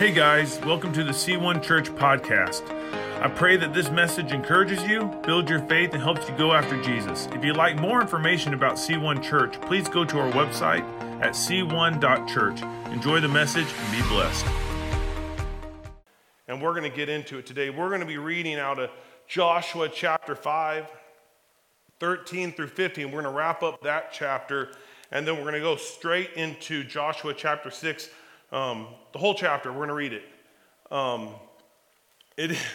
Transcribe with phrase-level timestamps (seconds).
[0.00, 2.62] Hey guys, welcome to the C1 Church podcast.
[3.20, 6.82] I pray that this message encourages you, builds your faith, and helps you go after
[6.82, 7.28] Jesus.
[7.32, 10.80] If you'd like more information about C1 Church, please go to our website
[11.20, 12.62] at c1.church.
[12.94, 14.46] Enjoy the message and be blessed.
[16.48, 17.68] And we're going to get into it today.
[17.68, 18.88] We're going to be reading out of
[19.28, 20.86] Joshua chapter 5,
[21.98, 23.04] 13 through 15.
[23.04, 24.70] We're going to wrap up that chapter,
[25.10, 28.08] and then we're going to go straight into Joshua chapter 6
[28.52, 30.22] um, the whole chapter, we're going to read it.
[30.90, 31.30] Um,
[32.36, 32.56] it.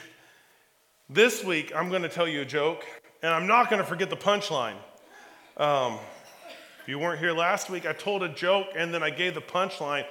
[1.08, 2.84] This week, I'm going to tell you a joke,
[3.22, 4.74] and I'm not going to forget the punchline.
[5.56, 6.00] Um,
[6.82, 9.42] if you weren't here last week, I told a joke and then I gave the
[9.42, 10.06] punchline,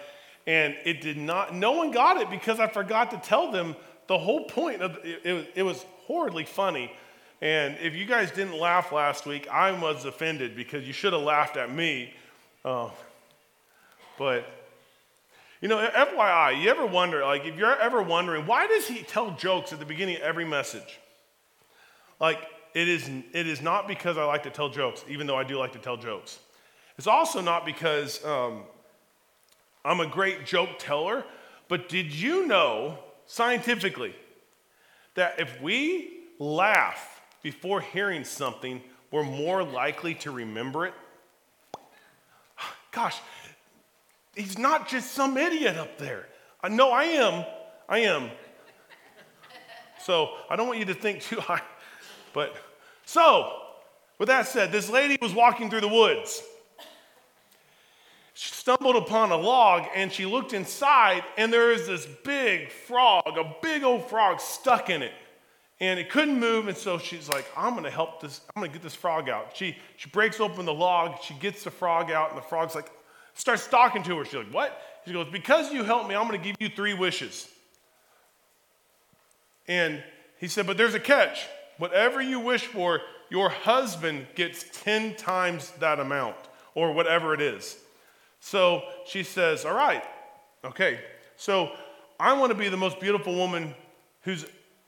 [0.47, 3.75] and it did not, no one got it because I forgot to tell them
[4.07, 6.93] the whole point of it, it, it was horridly funny.
[7.41, 11.23] And if you guys didn't laugh last week, I was offended because you should have
[11.23, 12.15] laughed at me.
[12.65, 12.91] Uh,
[14.17, 14.47] but
[15.65, 19.31] you know, FYI, you ever wonder, like, if you're ever wondering, why does he tell
[19.31, 21.01] jokes at the beginning of every message?
[22.21, 22.37] Like,
[22.75, 25.56] it is, it is not because I like to tell jokes, even though I do
[25.56, 26.39] like to tell jokes.
[26.98, 28.65] It's also not because um,
[29.87, 31.25] I'm a great joke teller,
[31.69, 34.15] but did you know, scientifically,
[35.15, 40.95] that if we laugh before hearing something, we're more likely to remember it?
[42.93, 43.19] Gosh,
[44.37, 46.27] he's not just some idiot up there.
[46.63, 47.45] I know I am.
[47.89, 48.31] I am.
[50.03, 51.63] So I don't want you to think too high.
[52.33, 52.55] But
[53.05, 53.61] so,
[54.19, 56.43] with that said, this lady was walking through the woods.
[58.35, 63.23] She stumbled upon a log and she looked inside, and there is this big frog,
[63.27, 65.12] a big old frog stuck in it.
[65.81, 68.83] And it couldn't move, and so she's like, I'm gonna help this, I'm gonna get
[68.83, 69.53] this frog out.
[69.55, 72.91] She, she breaks open the log, she gets the frog out, and the frog's like,
[73.35, 74.25] starts talking to her.
[74.25, 74.81] She's like, What?
[75.07, 77.49] She goes, Because you helped me, I'm going to give you three wishes.
[79.67, 80.03] And
[80.39, 81.47] he said, But there's a catch.
[81.78, 83.00] Whatever you wish for,
[83.31, 86.37] your husband gets 10 times that amount,
[86.75, 87.77] or whatever it is.
[88.41, 90.05] So she says, All right,
[90.65, 91.00] okay.
[91.37, 91.73] So
[92.21, 93.75] I want to be the most beautiful woman
[94.23, 94.44] who's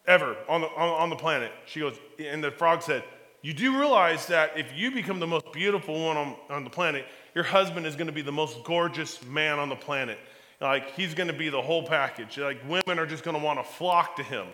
[0.06, 1.52] ever on the, on, on the planet.
[1.66, 3.02] She goes, and the frog said,
[3.42, 7.06] You do realize that if you become the most beautiful one on, on the planet,
[7.36, 10.18] your husband is going to be the most gorgeous man on the planet.
[10.58, 12.38] Like, he's going to be the whole package.
[12.38, 14.46] Like, women are just going to want to flock to him.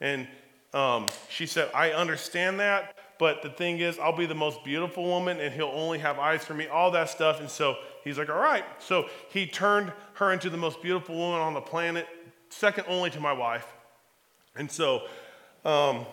[0.00, 0.26] And
[0.72, 5.04] um, she said, I understand that, but the thing is, I'll be the most beautiful
[5.04, 7.40] woman, and he'll only have eyes for me, all that stuff.
[7.40, 8.64] And so he's like, All right.
[8.78, 12.06] So he turned her into the most beautiful woman on the planet,
[12.48, 13.66] second only to my wife.
[14.56, 15.02] And so,
[15.66, 16.06] um,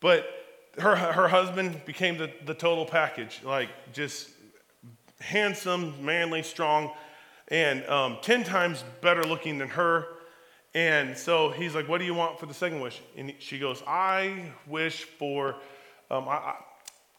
[0.00, 0.43] but
[0.78, 4.30] her, her husband became the, the total package, like just
[5.20, 6.92] handsome, manly, strong,
[7.48, 10.06] and um, 10 times better looking than her.
[10.74, 13.00] And so he's like, What do you want for the second wish?
[13.16, 15.56] And she goes, I wish for,
[16.10, 16.54] um, I, I,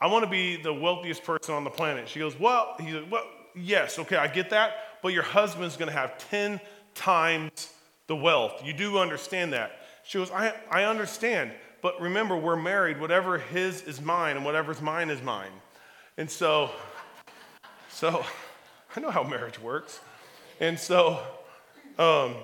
[0.01, 2.09] I want to be the wealthiest person on the planet.
[2.09, 5.89] She goes, Well, he's like, Well, yes, okay, I get that, but your husband's going
[5.89, 6.59] to have 10
[6.93, 7.71] times
[8.07, 8.61] the wealth.
[8.63, 9.79] You do understand that.
[10.03, 11.51] She goes, I, I understand,
[11.85, 12.99] but remember, we're married.
[12.99, 15.51] Whatever his is mine, and whatever's mine is mine.
[16.17, 16.71] And so
[17.89, 18.25] so
[18.95, 19.99] I know how marriage works.
[20.59, 21.19] And so
[21.99, 22.37] um,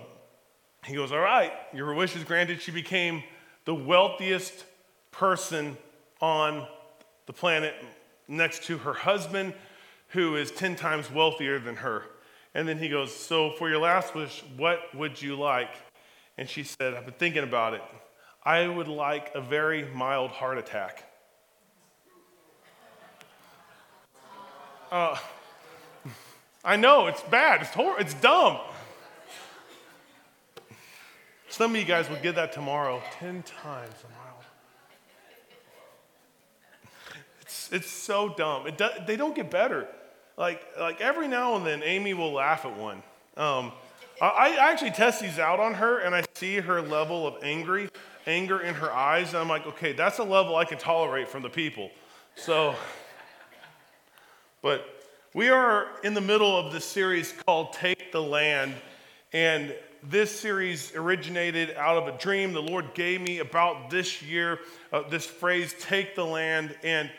[0.85, 2.62] he goes, All right, your wish is granted.
[2.62, 3.24] She became
[3.66, 4.63] the wealthiest
[5.09, 5.75] person
[6.22, 6.68] on
[7.25, 7.74] the planet
[8.28, 9.56] next to her husband,
[10.09, 12.03] who is 10 times wealthier than her.
[12.53, 15.74] And then he goes, So for your last wish, what would you like?
[16.38, 17.81] And she said, I've been thinking about it.
[18.44, 21.03] I would like a very mild heart attack.
[24.91, 25.18] Uh,
[26.63, 28.57] I know, it's bad, it's, hor- it's dumb.
[31.50, 34.44] Some of you guys will get that tomorrow 10 times a mile.
[37.41, 38.68] It's, it's so dumb.
[38.68, 39.88] It do, they don't get better.
[40.38, 43.04] Like, like every now and then, Amy will laugh at one.
[43.38, 43.71] Um,
[44.21, 47.89] I, I actually test these out on her, and I see her level of angry,
[48.25, 51.44] anger in her eyes, and I'm like, okay, that's a level I can tolerate from
[51.44, 51.91] the people.
[52.35, 52.75] So,
[54.62, 54.85] but
[55.33, 58.73] we are in the middle of this series called Take the Land,
[59.33, 59.73] and
[60.03, 64.59] this series originated out of a dream the Lord gave me about this year,
[64.91, 66.75] uh, this phrase, take the land.
[66.83, 67.12] And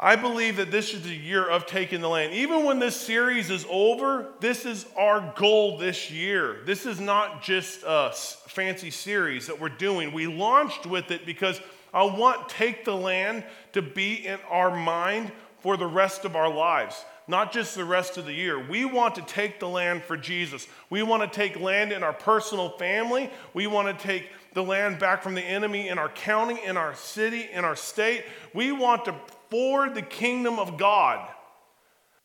[0.00, 2.32] I believe that this is the year of taking the land.
[2.32, 6.58] Even when this series is over, this is our goal this year.
[6.64, 8.12] This is not just a
[8.46, 10.12] fancy series that we're doing.
[10.12, 11.60] We launched with it because
[11.92, 13.42] I want Take the Land
[13.72, 17.04] to be in our mind for the rest of our lives.
[17.28, 18.58] not just the rest of the year.
[18.58, 20.66] We want to take the land for Jesus.
[20.88, 23.30] We want to take land in our personal family.
[23.52, 26.94] We want to take the land back from the enemy in our county, in our
[26.94, 28.24] city, in our state.
[28.54, 29.14] We want to
[29.50, 31.28] forward the kingdom of God.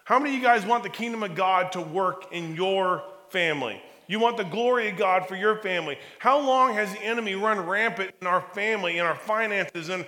[0.05, 3.81] How many of you guys want the kingdom of God to work in your family?
[4.07, 5.97] You want the glory of God for your family.
[6.19, 10.05] How long has the enemy run rampant in our family, in our finances, and,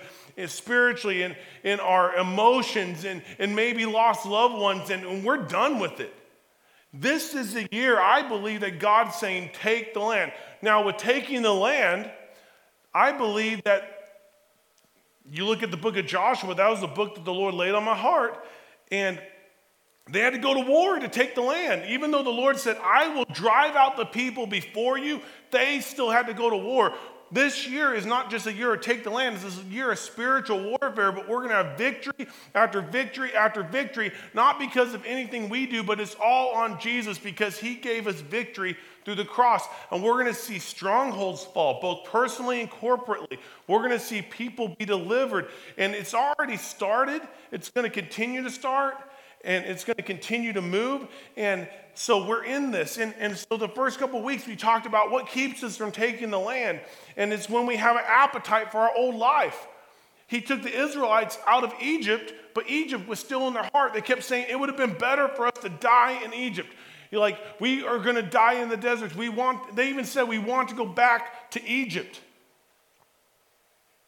[0.50, 1.34] spiritually, and
[1.64, 6.12] in our emotions, and, and maybe lost loved ones, and, and we're done with it?
[6.92, 10.32] This is the year I believe that God's saying, take the land.
[10.60, 12.10] Now, with taking the land,
[12.94, 13.95] I believe that
[15.32, 17.74] you look at the book of Joshua, that was the book that the Lord laid
[17.74, 18.44] on my heart.
[18.90, 19.20] And
[20.10, 21.84] they had to go to war to take the land.
[21.90, 25.20] Even though the Lord said, I will drive out the people before you,
[25.50, 26.94] they still had to go to war.
[27.32, 29.90] This year is not just a year of take the land, this is a year
[29.90, 34.94] of spiritual warfare, but we're going to have victory after victory after victory, not because
[34.94, 38.76] of anything we do, but it's all on Jesus because he gave us victory
[39.06, 39.64] through the cross.
[39.92, 43.38] And we're going to see strongholds fall, both personally and corporately.
[43.68, 45.46] We're going to see people be delivered.
[45.78, 47.22] And it's already started,
[47.52, 48.96] it's going to continue to start
[49.44, 51.06] and it's going to continue to move.
[51.36, 52.98] And so we're in this.
[52.98, 56.30] And, and so the first couple weeks, we talked about what keeps us from taking
[56.30, 56.80] the land.
[57.16, 59.68] And it's when we have an appetite for our old life.
[60.26, 63.94] He took the Israelites out of Egypt, but Egypt was still in their heart.
[63.94, 66.70] They kept saying it would have been better for us to die in Egypt.
[67.10, 69.14] You're like, we are going to die in the deserts.
[69.14, 72.20] We want, they even said we want to go back to Egypt.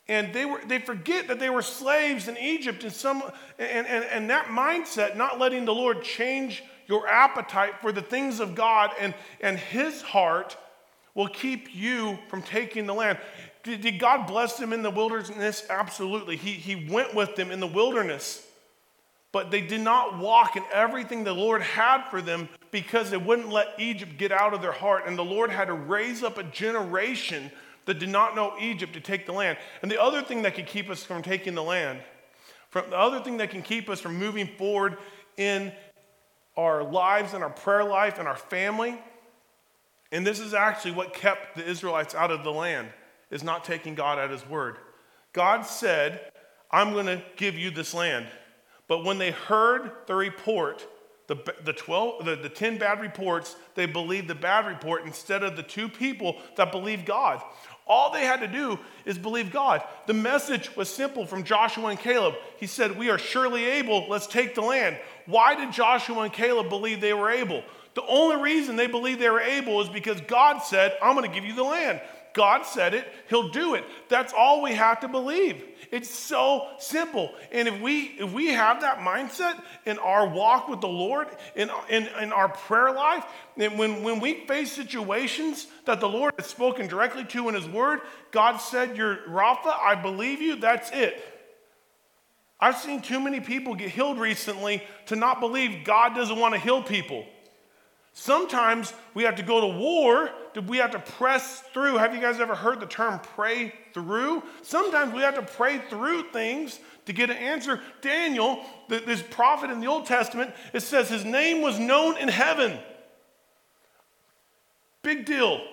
[0.09, 2.83] And they, were, they forget that they were slaves in Egypt.
[2.83, 3.23] And, some,
[3.59, 8.41] and, and, and that mindset, not letting the Lord change your appetite for the things
[8.41, 10.57] of God and, and His heart,
[11.15, 13.19] will keep you from taking the land.
[13.65, 15.67] Did, did God bless them in the wilderness?
[15.69, 16.37] Absolutely.
[16.37, 18.48] He, he went with them in the wilderness.
[19.39, 23.51] But they did not walk in everything the Lord had for them because they wouldn't
[23.51, 25.05] let Egypt get out of their heart.
[25.07, 27.53] And the Lord had to raise up a generation
[27.85, 29.57] that did not know Egypt to take the land.
[29.81, 32.01] And the other thing that could keep us from taking the land,
[32.71, 34.99] from the other thing that can keep us from moving forward
[35.37, 35.71] in
[36.57, 39.01] our lives and our prayer life and our family,
[40.11, 42.89] and this is actually what kept the Israelites out of the land,
[43.31, 44.79] is not taking God at his word.
[45.33, 46.33] God said,
[46.73, 48.27] I'm going to give you this land.
[48.89, 50.87] But when they heard the report,
[51.29, 55.57] the, the, 12, the, the 10 bad reports, they believed the bad report instead of
[55.57, 57.43] the two people that believed God.
[57.87, 59.83] All they had to do is believe God.
[60.07, 62.35] The message was simple from Joshua and Caleb.
[62.59, 64.99] He said, We are surely able, let's take the land.
[65.27, 67.63] Why did Joshua and Caleb believe they were able?
[67.95, 71.35] The only reason they believed they were able is because God said, I'm going to
[71.35, 72.01] give you the land.
[72.33, 73.85] God said it, He'll do it.
[74.09, 75.65] That's all we have to believe.
[75.91, 77.33] It's so simple.
[77.53, 81.71] And if we if we have that mindset in our walk with the Lord, in,
[81.89, 83.25] in, in our prayer life,
[83.57, 87.69] and when, when we face situations that the Lord has spoken directly to in His
[87.69, 91.23] Word, God said, You're Rapha, I believe you, that's it.
[92.61, 96.61] I've seen too many people get healed recently to not believe God doesn't want to
[96.61, 97.25] heal people.
[98.21, 100.31] Sometimes we have to go to war,
[100.67, 101.99] we have to press through.
[101.99, 104.43] Have you guys ever heard the term pray through?
[104.63, 107.81] Sometimes we have to pray through things to get an answer.
[108.01, 112.81] Daniel, this prophet in the Old Testament, it says his name was known in heaven.
[115.03, 115.61] Big deal.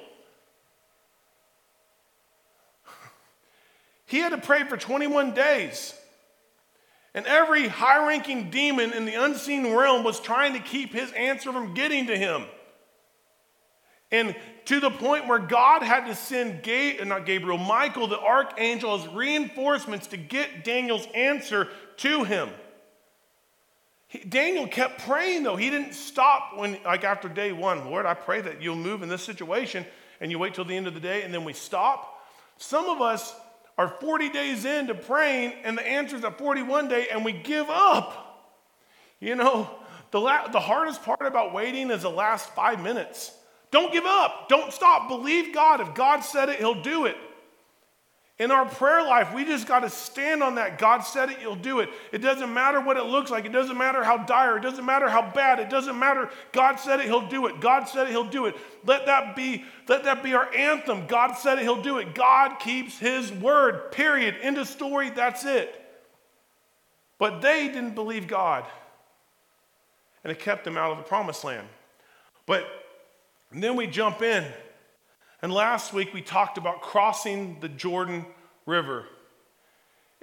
[4.06, 5.96] He had to pray for 21 days.
[7.16, 11.54] And every high ranking demon in the unseen realm was trying to keep his answer
[11.54, 12.44] from getting to him.
[14.12, 18.96] And to the point where God had to send, Ga- not Gabriel, Michael, the archangel,
[18.96, 22.50] as reinforcements to get Daniel's answer to him.
[24.08, 25.56] He, Daniel kept praying though.
[25.56, 29.10] He didn't stop when, like after day one, Lord, I pray that you'll move in
[29.10, 29.86] this situation,
[30.20, 32.22] and you wait till the end of the day, and then we stop.
[32.58, 33.34] Some of us
[33.78, 38.22] are 40 days into praying and the answer's at 41 day and we give up.
[39.20, 39.70] You know,
[40.12, 43.32] the, la- the hardest part about waiting is the last five minutes.
[43.72, 44.48] Don't give up.
[44.48, 45.10] Don't stop.
[45.10, 45.82] Believe God.
[45.82, 47.18] If God said it, He'll do it.
[48.38, 50.78] In our prayer life, we just got to stand on that.
[50.78, 51.90] God said it, you'll do it.
[52.12, 53.46] It doesn't matter what it looks like.
[53.46, 54.58] It doesn't matter how dire.
[54.58, 55.60] It doesn't matter how bad.
[55.60, 56.30] It doesn't matter.
[56.52, 57.62] God said it, he'll do it.
[57.62, 58.58] God said it, he'll do it.
[58.86, 61.08] Let that be, let that be our anthem.
[61.08, 62.14] God said it, he'll do it.
[62.14, 63.94] God keeps his word.
[63.94, 64.36] Period.
[64.42, 65.12] End of story.
[65.12, 65.82] That's it.
[67.18, 68.66] But they didn't believe God.
[70.26, 71.70] And it kept them out of the promised land.
[72.46, 72.68] But
[73.50, 74.44] then we jump in
[75.46, 78.26] and last week we talked about crossing the Jordan
[78.66, 79.06] River.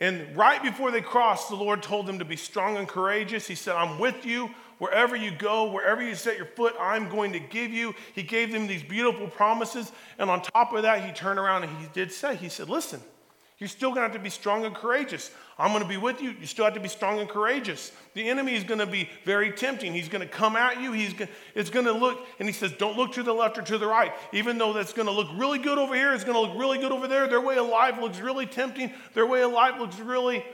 [0.01, 3.47] And right before they crossed, the Lord told them to be strong and courageous.
[3.47, 4.51] He said, I'm with you.
[4.79, 7.95] Wherever you go, wherever you set your foot, I'm going to give you.
[8.17, 9.93] He gave them these beautiful promises.
[10.19, 13.01] And on top of that, he turned around and he did say, He said, Listen,
[13.63, 15.31] you're still going to have to be strong and courageous.
[15.57, 16.35] I'm going to be with you.
[16.41, 17.93] You still have to be strong and courageous.
[18.15, 19.93] The enemy is going to be very tempting.
[19.93, 20.91] He's going to come at you.
[20.91, 23.63] He's going, it's going to look, and he says, don't look to the left or
[23.63, 24.13] to the right.
[24.33, 26.79] Even though that's going to look really good over here, it's going to look really
[26.79, 27.29] good over there.
[27.29, 28.93] Their way of life looks really tempting.
[29.15, 30.45] Their way of life looks really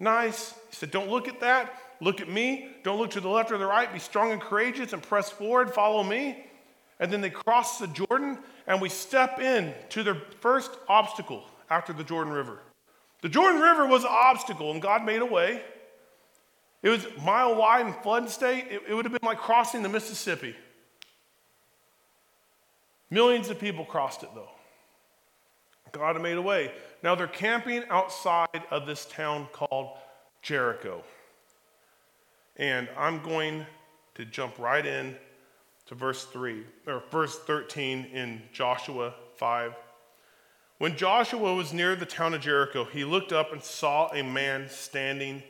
[0.00, 0.52] nice.
[0.70, 1.78] He said, don't look at that.
[2.00, 2.70] Look at me.
[2.82, 3.92] Don't look to the left or the right.
[3.92, 5.72] Be strong and courageous and press forward.
[5.72, 6.44] Follow me.
[6.98, 11.92] And then they cross the Jordan, and we step in to their first obstacle after
[11.92, 12.60] the Jordan River.
[13.22, 15.62] The Jordan River was an obstacle, and God made a way.
[16.82, 18.66] It was mile wide and flood state.
[18.70, 20.54] It, it would have been like crossing the Mississippi.
[23.10, 24.50] Millions of people crossed it, though.
[25.92, 26.72] God made a way.
[27.02, 29.96] Now they're camping outside of this town called
[30.42, 31.02] Jericho.
[32.56, 33.66] And I'm going
[34.14, 35.16] to jump right in
[35.86, 39.74] to verse 3, or verse 13 in Joshua 5.
[40.78, 44.68] When Joshua was near the town of Jericho, he looked up and saw a man
[44.68, 45.42] standing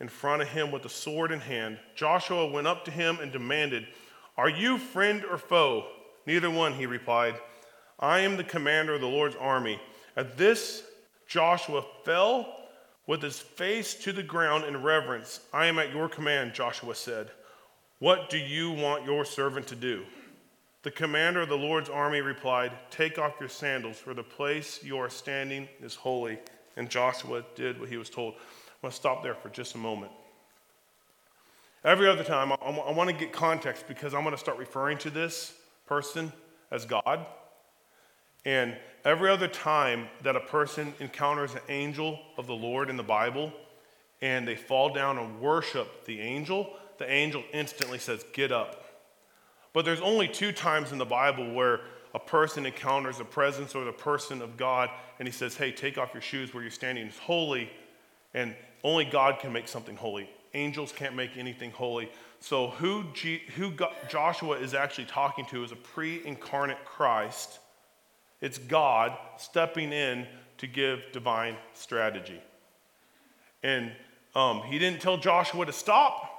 [0.00, 1.78] in front of him with a sword in hand.
[1.94, 3.86] Joshua went up to him and demanded,
[4.38, 5.86] Are you friend or foe?
[6.26, 7.34] Neither one, he replied.
[8.00, 9.78] I am the commander of the Lord's army.
[10.16, 10.84] At this,
[11.28, 12.56] Joshua fell
[13.06, 15.40] with his face to the ground in reverence.
[15.52, 17.30] I am at your command, Joshua said.
[17.98, 20.04] What do you want your servant to do?
[20.82, 24.98] The commander of the Lord's army replied, Take off your sandals, for the place you
[24.98, 26.38] are standing is holy.
[26.76, 28.34] And Joshua did what he was told.
[28.34, 28.40] I'm
[28.82, 30.10] going to stop there for just a moment.
[31.84, 35.10] Every other time, I, want to get context because I'm going to start referring to
[35.10, 35.52] this
[35.86, 36.32] person
[36.70, 37.26] as God.
[38.44, 43.02] And every other time that a person encounters an angel of the Lord in the
[43.02, 43.52] Bible
[44.20, 48.81] and they fall down and worship the angel, the angel instantly says, Get up.
[49.72, 51.80] But there's only two times in the Bible where
[52.14, 55.98] a person encounters the presence or the person of God and he says, Hey, take
[55.98, 57.06] off your shoes where you're standing.
[57.06, 57.70] It's holy,
[58.34, 60.28] and only God can make something holy.
[60.54, 62.10] Angels can't make anything holy.
[62.40, 67.60] So, who, G- who God, Joshua is actually talking to is a pre incarnate Christ.
[68.40, 70.26] It's God stepping in
[70.58, 72.40] to give divine strategy.
[73.62, 73.92] And
[74.34, 76.31] um, he didn't tell Joshua to stop.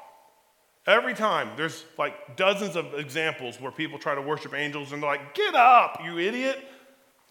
[0.86, 5.10] Every time, there's like dozens of examples where people try to worship angels and they're
[5.10, 6.60] like, get up, you idiot,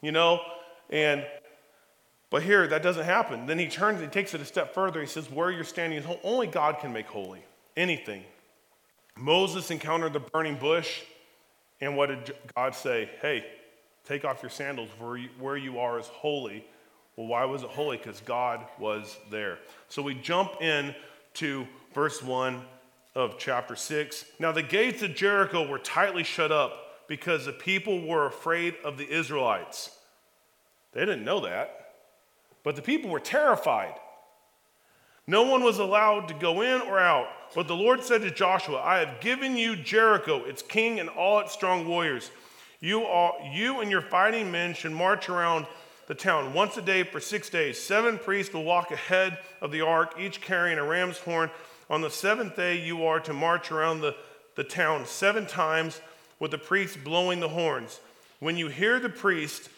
[0.01, 0.41] you know?
[0.89, 1.27] And,
[2.31, 3.47] but here, that doesn't happen.
[3.47, 5.01] Then he turns, he takes it a step further.
[5.01, 7.45] He says, where you're standing is only God can make holy,
[7.77, 8.23] anything.
[9.17, 11.03] Moses encountered the burning bush,
[11.83, 13.11] and what did God say?
[13.21, 13.45] Hey,
[14.07, 16.65] take off your sandals, where you, where you are is holy.
[17.17, 17.99] Well, why was it holy?
[17.99, 19.59] Because God was there.
[19.89, 20.95] So we jump in
[21.35, 22.63] to verse 1
[23.15, 24.25] of chapter 6.
[24.39, 28.97] Now, the gates of Jericho were tightly shut up because the people were afraid of
[28.97, 29.91] the Israelites.
[30.93, 31.95] They didn't know that,
[32.63, 33.95] but the people were terrified.
[35.27, 37.29] No one was allowed to go in or out.
[37.55, 41.39] But the Lord said to Joshua, I have given you Jericho, its king, and all
[41.41, 42.31] its strong warriors.
[42.81, 45.67] You, are, you and your fighting men should march around
[46.09, 47.79] the town once a day for six days.
[47.79, 51.51] Seven priests will walk ahead of the ark, each carrying a ram's horn
[51.93, 54.17] on the seventh day, you are to march around the,
[54.57, 56.01] the town seven times
[56.41, 58.01] with the priest blowing the horns.
[58.41, 59.69] When you hear the priest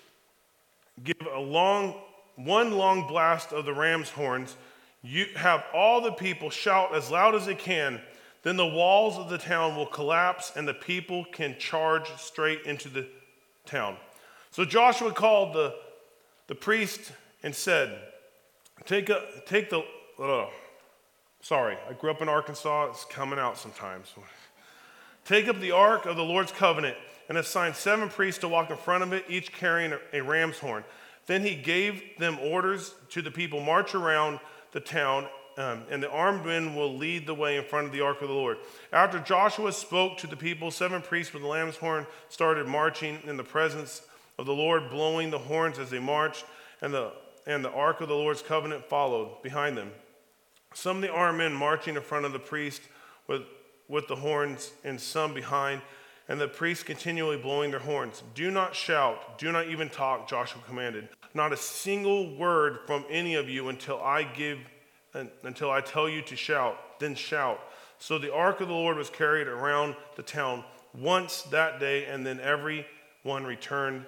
[1.02, 1.96] give a long,
[2.36, 4.54] one long blast of the ram's horns,
[5.02, 8.00] you have all the people shout as loud as they can.
[8.44, 12.88] Then the walls of the town will collapse and the people can charge straight into
[12.88, 13.08] the
[13.66, 13.96] town.
[14.52, 15.74] So Joshua called the,
[16.46, 17.10] the priest
[17.42, 17.98] and said,
[18.86, 19.82] Take, a, take the,
[20.22, 20.46] uh,
[21.44, 22.86] Sorry, I grew up in Arkansas.
[22.86, 24.14] It's coming out sometimes.
[25.26, 26.96] Take up the ark of the Lord's covenant
[27.28, 30.84] and assign seven priests to walk in front of it, each carrying a ram's horn.
[31.26, 34.40] Then he gave them orders to the people march around
[34.72, 38.00] the town, um, and the armed men will lead the way in front of the
[38.00, 38.56] ark of the Lord.
[38.90, 43.36] After Joshua spoke to the people, seven priests with the lamb's horn started marching in
[43.36, 44.00] the presence
[44.38, 46.46] of the Lord, blowing the horns as they marched,
[46.80, 47.12] and the,
[47.46, 49.90] and the ark of the Lord's covenant followed behind them.
[50.74, 52.82] Some of the armed men marching in front of the priest
[53.26, 53.42] with,
[53.88, 55.80] with the horns, and some behind,
[56.28, 58.22] and the priests continually blowing their horns.
[58.34, 61.08] Do not shout, do not even talk, Joshua commanded.
[61.32, 64.58] Not a single word from any of you until I give
[65.44, 67.60] until I tell you to shout, then shout.
[68.00, 72.26] So the ark of the Lord was carried around the town once that day, and
[72.26, 74.06] then everyone returned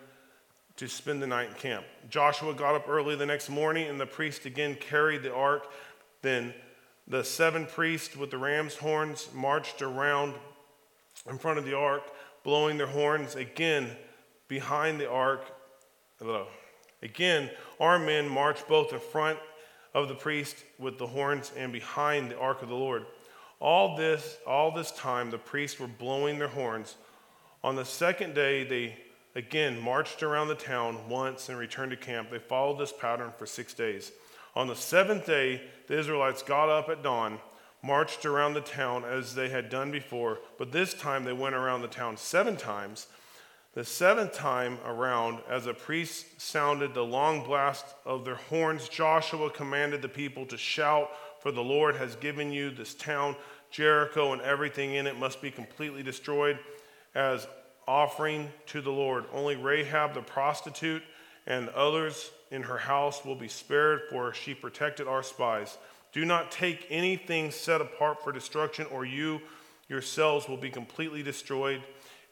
[0.76, 1.86] to spend the night in camp.
[2.10, 5.68] Joshua got up early the next morning, and the priest again carried the ark
[6.22, 6.54] then
[7.08, 10.34] The seven priests with the ram's horns marched around
[11.28, 12.02] in front of the ark,
[12.42, 13.90] blowing their horns again
[14.48, 15.44] behind the ark.
[17.02, 19.38] Again, our men marched both in front
[19.94, 23.06] of the priest with the horns and behind the ark of the Lord.
[23.60, 26.96] All this, all this time, the priests were blowing their horns.
[27.62, 28.96] On the second day, they
[29.36, 32.30] again marched around the town once and returned to camp.
[32.30, 34.10] They followed this pattern for six days.
[34.56, 37.38] On the seventh day, the Israelites got up at dawn,
[37.82, 41.82] marched around the town as they had done before, but this time they went around
[41.82, 43.06] the town seven times.
[43.74, 49.50] The seventh time around, as the priests sounded the long blast of their horns, Joshua
[49.50, 51.10] commanded the people to shout,
[51.40, 53.36] For the Lord has given you this town,
[53.70, 56.58] Jericho, and everything in it must be completely destroyed
[57.14, 57.46] as
[57.86, 59.26] offering to the Lord.
[59.34, 61.02] Only Rahab the prostitute
[61.46, 65.78] and others in her house will be spared, for she protected our spies.
[66.12, 69.40] Do not take anything set apart for destruction, or you
[69.88, 71.82] yourselves will be completely destroyed,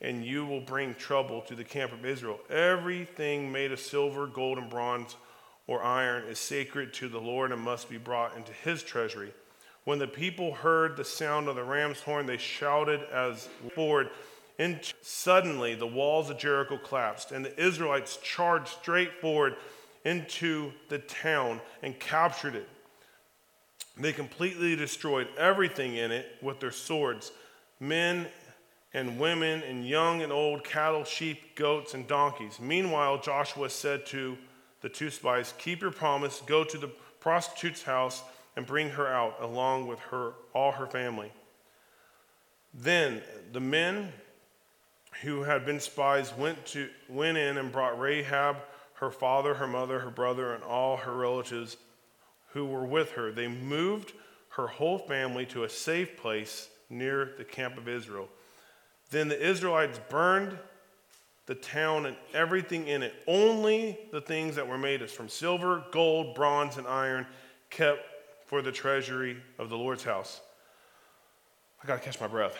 [0.01, 2.41] and you will bring trouble to the camp of Israel.
[2.51, 5.17] Everything made of silver, gold, and bronze
[5.67, 9.33] or iron is sacred to the Lord and must be brought into his treasury.
[9.85, 14.11] When the people heard the sound of the ram's horn, they shouted as forward.
[14.59, 19.57] And suddenly the walls of Jericho collapsed, and the Israelites charged straight forward
[20.05, 22.69] into the town and captured it.
[23.97, 27.33] They completely destroyed everything in it with their swords
[27.81, 28.27] men
[28.95, 32.61] and women, and young and old, cattle, sheep, goats, and donkeys.
[32.61, 34.39] Meanwhile, Joshua said to
[34.83, 38.23] the two spies, Keep your promise, go to the prostitute's house
[38.55, 41.33] and bring her out, along with her, all her family.
[42.73, 43.21] Then
[43.53, 44.13] the men
[45.23, 48.59] who had been spies went, to, went in and brought Rahab
[49.05, 51.77] her father, her mother, her brother, and all her relatives
[52.53, 53.31] who were with her.
[53.31, 54.13] They moved
[54.51, 58.29] her whole family to a safe place near the camp of Israel.
[59.11, 60.57] Then the Israelites burned
[61.47, 63.15] the town and everything in it.
[63.27, 67.27] Only the things that were made as from silver, gold, bronze, and iron
[67.69, 68.01] kept
[68.47, 70.41] for the treasury of the Lord's house.
[71.83, 72.57] I got to catch my breath.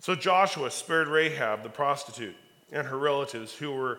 [0.00, 2.36] So Joshua spared Rahab, the prostitute,
[2.72, 3.98] and her relatives who were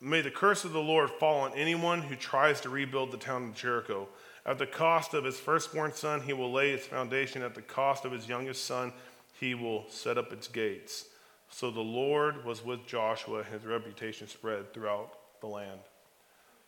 [0.00, 3.44] May the curse of the Lord fall on anyone who tries to rebuild the town
[3.44, 4.08] of Jericho.
[4.44, 7.42] At the cost of his firstborn son, he will lay its foundation.
[7.42, 8.92] At the cost of his youngest son,
[9.40, 11.06] he will set up its gates.
[11.48, 15.80] So the Lord was with Joshua, and his reputation spread throughout the land.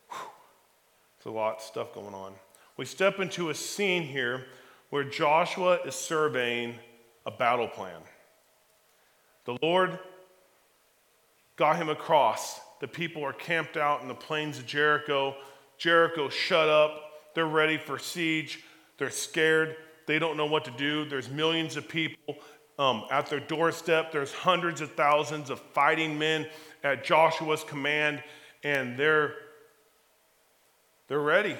[0.09, 2.33] There's a lot of stuff going on.
[2.77, 4.45] We step into a scene here
[4.89, 6.75] where Joshua is surveying
[7.25, 8.01] a battle plan.
[9.45, 9.99] The Lord
[11.55, 15.35] got him across the people are camped out in the plains of Jericho.
[15.77, 17.01] Jericho shut up.
[17.35, 18.63] They're ready for siege.
[18.97, 19.75] They're scared.
[20.07, 21.05] They don't know what to do.
[21.05, 22.35] There's millions of people
[22.77, 24.11] um, at their doorstep.
[24.11, 26.47] There's hundreds of thousands of fighting men
[26.83, 28.23] at Joshua's command,
[28.63, 29.33] and they're,
[31.07, 31.55] they're ready.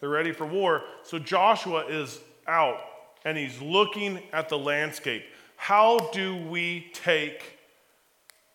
[0.00, 0.82] They're ready for war.
[1.04, 2.80] So Joshua is out
[3.24, 5.22] and he's looking at the landscape.
[5.56, 7.58] How do we take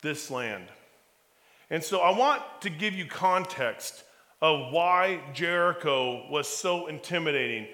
[0.02, 0.68] this land?
[1.70, 4.04] And so I want to give you context
[4.42, 7.68] of why Jericho was so intimidating.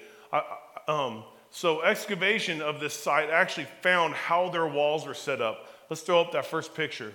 [0.88, 5.68] um, so, excavation of this site actually found how their walls were set up.
[5.88, 7.12] Let's throw up that first picture.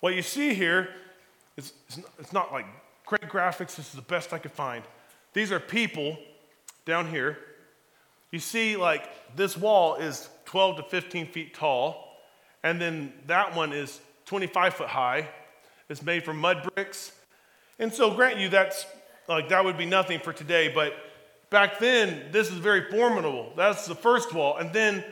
[0.00, 0.88] What you see here
[1.56, 1.72] is
[2.18, 2.66] it's not like
[3.04, 4.82] great graphics, this is the best I could find.
[5.34, 6.18] These are people
[6.84, 7.38] down here.
[8.32, 12.18] You see, like, this wall is 12 to 15 feet tall,
[12.64, 15.28] and then that one is 25 foot high.
[15.88, 17.12] It's made from mud bricks.
[17.78, 18.86] And so, grant you, that's
[19.28, 20.94] like that would be nothing for today, but
[21.50, 23.52] back then, this is very formidable.
[23.56, 24.56] That's the first wall.
[24.56, 25.04] And then,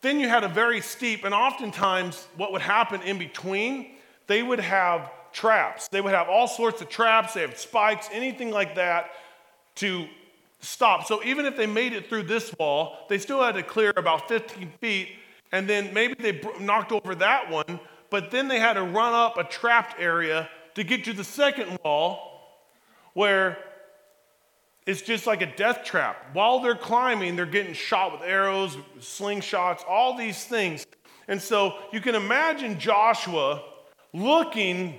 [0.00, 3.92] then you had a very steep, and oftentimes, what would happen in between,
[4.26, 5.88] they would have traps.
[5.88, 9.10] They would have all sorts of traps, they have spikes, anything like that
[9.76, 10.06] to
[10.60, 11.06] stop.
[11.06, 14.28] So even if they made it through this wall, they still had to clear about
[14.28, 15.10] 15 feet,
[15.52, 19.36] and then maybe they knocked over that one, but then they had to run up
[19.38, 22.28] a trapped area to get to the second wall
[23.14, 23.58] where
[24.86, 26.16] it's just like a death trap.
[26.32, 30.86] While they're climbing, they're getting shot with arrows, slingshots, all these things.
[31.26, 33.62] And so you can imagine Joshua
[34.14, 34.94] looking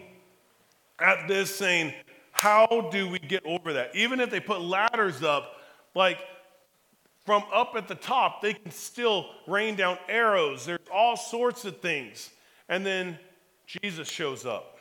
[1.00, 1.94] at this saying,
[2.32, 3.96] How do we get over that?
[3.96, 5.54] Even if they put ladders up,
[5.96, 6.20] like
[7.26, 10.66] from up at the top, they can still rain down arrows.
[10.66, 12.30] There's all sorts of things.
[12.70, 13.20] And then
[13.66, 14.80] Jesus shows up.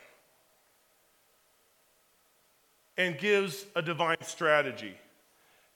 [2.99, 4.95] and gives a divine strategy.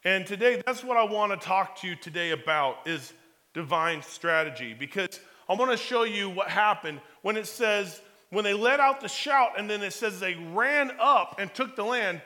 [0.05, 3.13] And today, that's what I want to talk to you today about is
[3.55, 8.55] divine strategy because I want to show you what happened when it says, when they
[8.55, 12.21] let out the shout, and then it says they ran up and took the land.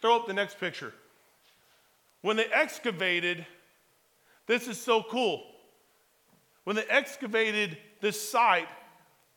[0.00, 0.94] Throw up the next picture.
[2.22, 3.44] When they excavated,
[4.46, 5.44] this is so cool.
[6.64, 8.68] When they excavated this site,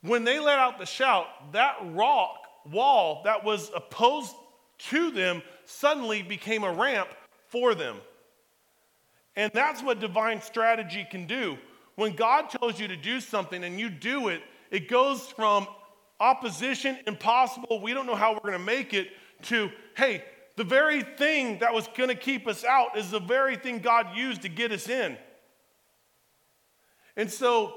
[0.08, 2.38] when they let out the shout, that rock
[2.72, 4.36] wall that was opposed
[4.78, 7.10] to them suddenly became a ramp
[7.48, 7.98] for them.
[9.36, 11.58] And that's what divine strategy can do.
[11.96, 14.42] When God tells you to do something and you do it,
[14.72, 15.68] it goes from
[16.20, 19.10] opposition, impossible, we don't know how we're going to make it,
[19.44, 20.24] to, hey,
[20.56, 24.16] the very thing that was going to keep us out is the very thing God
[24.16, 25.18] used to get us in.
[27.18, 27.76] And so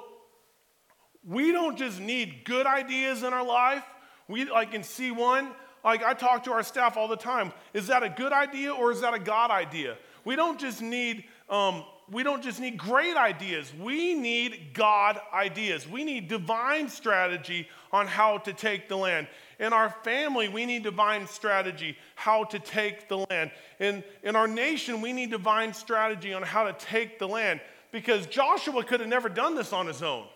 [1.26, 3.84] we don't just need good ideas in our life.
[4.28, 5.50] We, like in C1,
[5.84, 7.52] like I talk to our staff all the time.
[7.72, 9.96] Is that a good idea or is that a God idea?
[10.24, 13.72] We don't just need um, we don't just need great ideas.
[13.78, 15.86] We need God ideas.
[15.86, 19.28] We need divine strategy on how to take the land.
[19.58, 23.50] In our family, we need divine strategy how to take the land.
[23.78, 27.60] In, in our nation, we need divine strategy on how to take the land
[27.92, 30.26] because Joshua could have never done this on his own.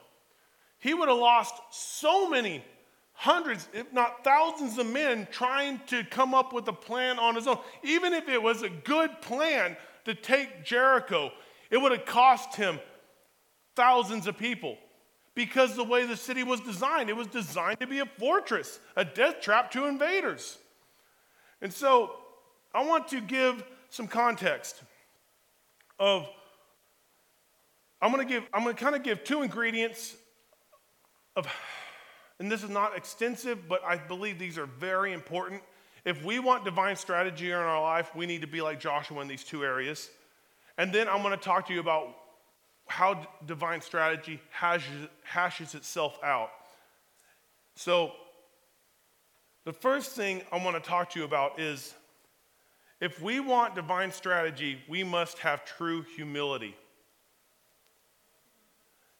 [0.82, 2.64] He would have lost so many
[3.12, 7.46] hundreds, if not thousands of men trying to come up with a plan on his
[7.46, 7.58] own.
[7.84, 11.30] Even if it was a good plan to take Jericho,
[11.70, 12.80] it would have cost him
[13.76, 14.76] thousands of people
[15.36, 19.04] because the way the city was designed, it was designed to be a fortress, a
[19.04, 20.58] death trap to invaders.
[21.60, 22.16] And so
[22.74, 24.82] I want to give some context
[26.00, 26.26] of
[28.00, 30.16] I'm going to give I'm going to kind of give two ingredients
[31.36, 31.46] of
[32.42, 35.62] and this is not extensive, but I believe these are very important.
[36.04, 39.28] If we want divine strategy in our life, we need to be like Joshua in
[39.28, 40.10] these two areas.
[40.76, 42.16] And then I'm going to talk to you about
[42.88, 46.50] how divine strategy hashes, hashes itself out.
[47.76, 48.10] So,
[49.64, 51.94] the first thing I want to talk to you about is
[53.00, 56.74] if we want divine strategy, we must have true humility.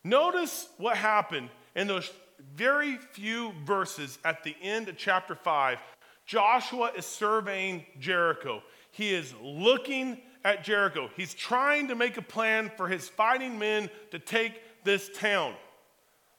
[0.02, 2.10] Notice what happened in those
[2.54, 5.78] very few verses at the end of chapter 5,
[6.26, 8.62] Joshua is surveying Jericho.
[8.90, 11.08] He is looking at Jericho.
[11.16, 15.54] He's trying to make a plan for his fighting men to take this town.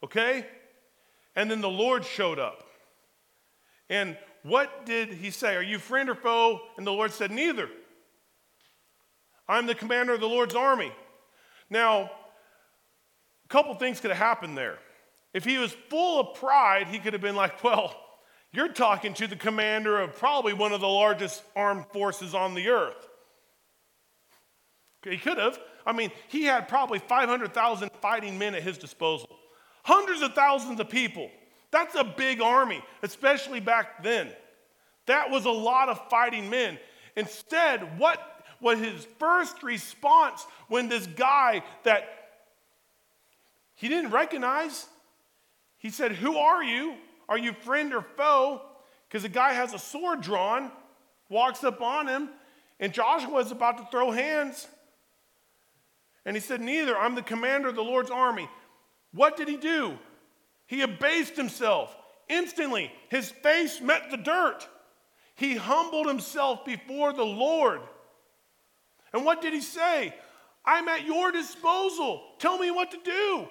[0.04, 0.46] Okay?
[1.36, 2.64] And then the Lord showed up.
[3.90, 5.56] And what did he say?
[5.56, 6.62] Are you friend or foe?
[6.78, 7.70] And the Lord said, Neither.
[9.48, 10.92] I'm the commander of the Lord's army.
[11.70, 12.10] Now,
[13.44, 14.80] a couple things could have happened there.
[15.34, 17.96] If he was full of pride, he could have been like, Well,
[18.52, 22.70] you're talking to the commander of probably one of the largest armed forces on the
[22.70, 23.10] earth.
[25.04, 25.60] He could have.
[25.86, 29.30] I mean, he had probably 500,000 fighting men at his disposal,
[29.84, 31.30] hundreds of thousands of people.
[31.72, 34.30] That's a big army, especially back then.
[35.08, 36.78] That was a lot of fighting men.
[37.16, 38.20] Instead, what
[38.62, 42.04] was his first response when this guy that
[43.76, 44.88] he didn't recognize,
[45.84, 46.96] he said, Who are you?
[47.28, 48.62] Are you friend or foe?
[49.08, 50.72] Because the guy has a sword drawn,
[51.30, 52.30] walks up on him,
[52.80, 54.68] and Joshua is about to throw hands.
[56.26, 56.98] And he said, Neither.
[56.98, 58.50] I'm the commander of the Lord's army.
[59.14, 60.00] What did he do?
[60.68, 61.94] He abased himself.
[62.30, 64.66] Instantly, his face met the dirt.
[65.36, 67.82] He humbled himself before the Lord.
[69.12, 70.16] And what did he say?
[70.64, 72.24] I'm at your disposal.
[72.40, 73.48] Tell me what to do.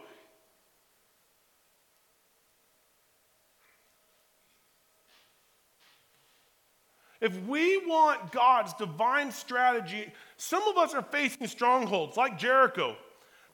[7.23, 12.97] If we want God's divine strategy, some of us are facing strongholds like Jericho.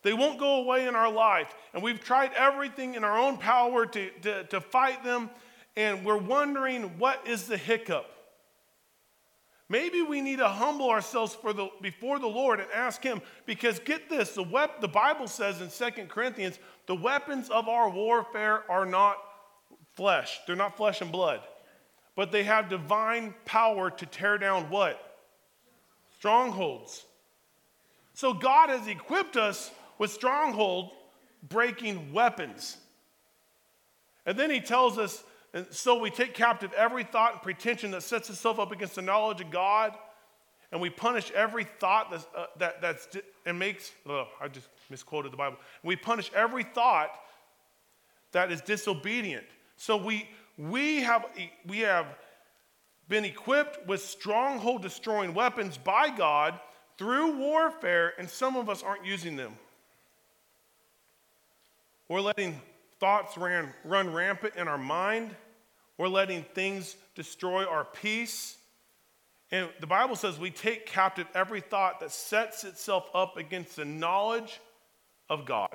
[0.03, 1.55] They won't go away in our life.
[1.75, 5.29] And we've tried everything in our own power to, to, to fight them,
[5.77, 8.07] and we're wondering what is the hiccup.
[9.69, 14.09] Maybe we need to humble ourselves the, before the Lord and ask Him, because get
[14.09, 18.87] this the, wep- the Bible says in Second Corinthians, the weapons of our warfare are
[18.87, 19.19] not
[19.95, 21.43] flesh, they're not flesh and blood
[22.19, 25.01] but they have divine power to tear down what?
[26.19, 27.07] strongholds.
[28.13, 30.91] So God has equipped us with stronghold
[31.49, 32.77] breaking weapons.
[34.27, 35.23] And then he tells us,
[35.55, 39.03] and so we take captive every thought and pretension that sets itself up against the
[39.03, 39.95] knowledge of God,
[40.73, 43.07] and we punish every thought that's, uh, that that's
[43.47, 43.93] and makes.
[44.09, 45.59] Oh, I just misquoted the Bible.
[45.85, 47.11] We punish every thought
[48.33, 49.47] that is disobedient.
[49.77, 50.29] So we
[50.59, 51.25] we have
[51.67, 52.07] we have
[53.09, 56.59] been equipped with stronghold destroying weapons by God
[56.99, 59.53] through warfare, and some of us aren't using them.
[62.09, 62.61] We're letting
[62.99, 65.35] thoughts ran, run rampant in our mind.
[65.97, 68.57] We're letting things destroy our peace.
[69.51, 73.85] And the Bible says we take captive every thought that sets itself up against the
[73.85, 74.61] knowledge
[75.31, 75.75] of God.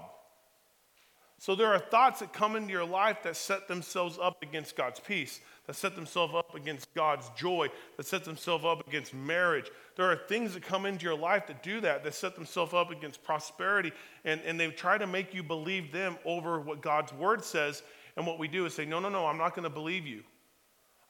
[1.43, 5.01] So there are thoughts that come into your life that set themselves up against God's
[5.01, 9.69] peace, that set themselves up against God's joy, that set themselves up against marriage.
[9.97, 12.91] There are things that come into your life that do that, that set themselves up
[12.91, 13.91] against prosperity,
[14.23, 17.83] and, and they try to make you believe them over what God's word says.
[18.15, 20.23] And what we do is say, no, no, no, I'm not going to believe you.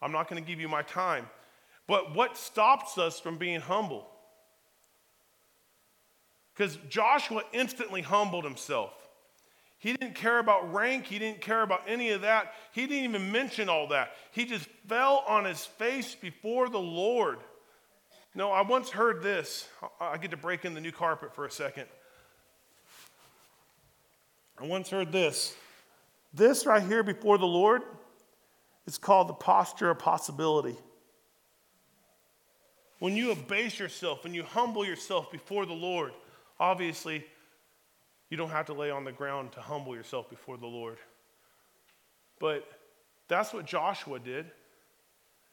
[0.02, 1.30] I'm not going to give you my time.
[1.86, 4.08] But what stops us from being humble?
[6.56, 8.94] Because Joshua instantly humbled himself.
[9.84, 11.08] He didn't care about rank.
[11.08, 12.54] He didn't care about any of that.
[12.72, 14.14] He didn't even mention all that.
[14.32, 17.40] He just fell on his face before the Lord.
[18.34, 19.68] No, I once heard this.
[20.00, 21.88] I get to break in the new carpet for a second.
[24.58, 25.54] I once heard this.
[26.34, 27.82] This right here before the Lord
[28.88, 30.78] is called the posture of possibility.
[33.00, 36.14] When you abase yourself, and you humble yourself before the Lord,
[36.58, 37.26] obviously
[38.34, 40.98] you don't have to lay on the ground to humble yourself before the Lord.
[42.40, 42.68] But
[43.28, 44.50] that's what Joshua did.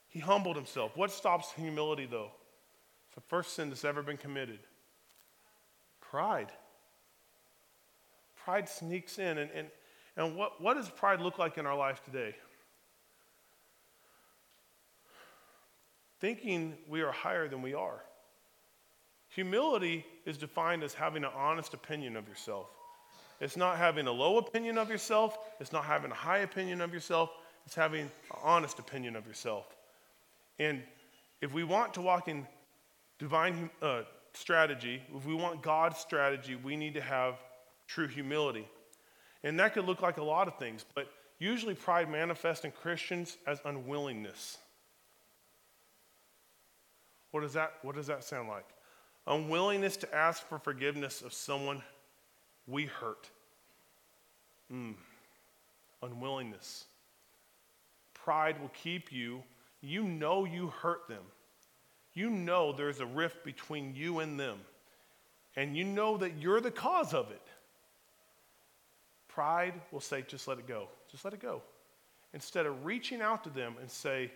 [0.09, 0.97] He humbled himself.
[0.97, 2.31] What stops humility, though?
[3.05, 4.61] It's the first sin that's ever been committed
[6.01, 6.49] pride.
[8.47, 9.37] Pride sneaks in.
[9.37, 9.69] And, and,
[10.17, 12.35] and what, what does pride look like in our life today?
[16.19, 18.01] Thinking we are higher than we are.
[19.29, 22.69] Humility is defined as having an honest opinion of yourself.
[23.41, 26.93] It's not having a low opinion of yourself, it's not having a high opinion of
[26.93, 27.31] yourself,
[27.65, 28.11] it's having an
[28.43, 29.67] honest opinion of yourself.
[30.59, 30.83] And
[31.41, 32.47] if we want to walk in
[33.19, 34.03] divine uh,
[34.35, 37.37] strategy, if we want God's strategy, we need to have
[37.87, 38.69] true humility.
[39.43, 43.39] And that could look like a lot of things, but usually pride manifests in Christians
[43.47, 44.59] as unwillingness.
[47.31, 48.67] What does that, what does that sound like?
[49.27, 51.83] Unwillingness to ask for forgiveness of someone
[52.67, 53.29] we hurt.
[54.73, 54.95] Mm.
[56.03, 56.85] Unwillingness.
[58.15, 59.43] Pride will keep you,
[59.81, 61.23] you know you hurt them.
[62.13, 64.59] You know there's a rift between you and them.
[65.57, 67.43] And you know that you're the cause of it.
[69.29, 70.89] Pride will say, just let it go.
[71.11, 71.63] Just let it go.
[72.33, 74.31] Instead of reaching out to them and say,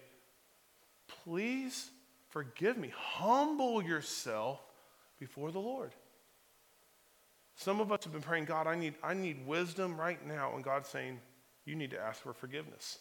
[1.25, 1.91] please
[2.31, 2.93] forgive me.
[2.97, 4.61] Humble yourself
[5.19, 5.93] before the Lord.
[7.57, 10.53] Some of us have been praying, God, I need, I need wisdom right now.
[10.55, 11.21] And God's saying,
[11.65, 12.99] you need to ask for forgiveness.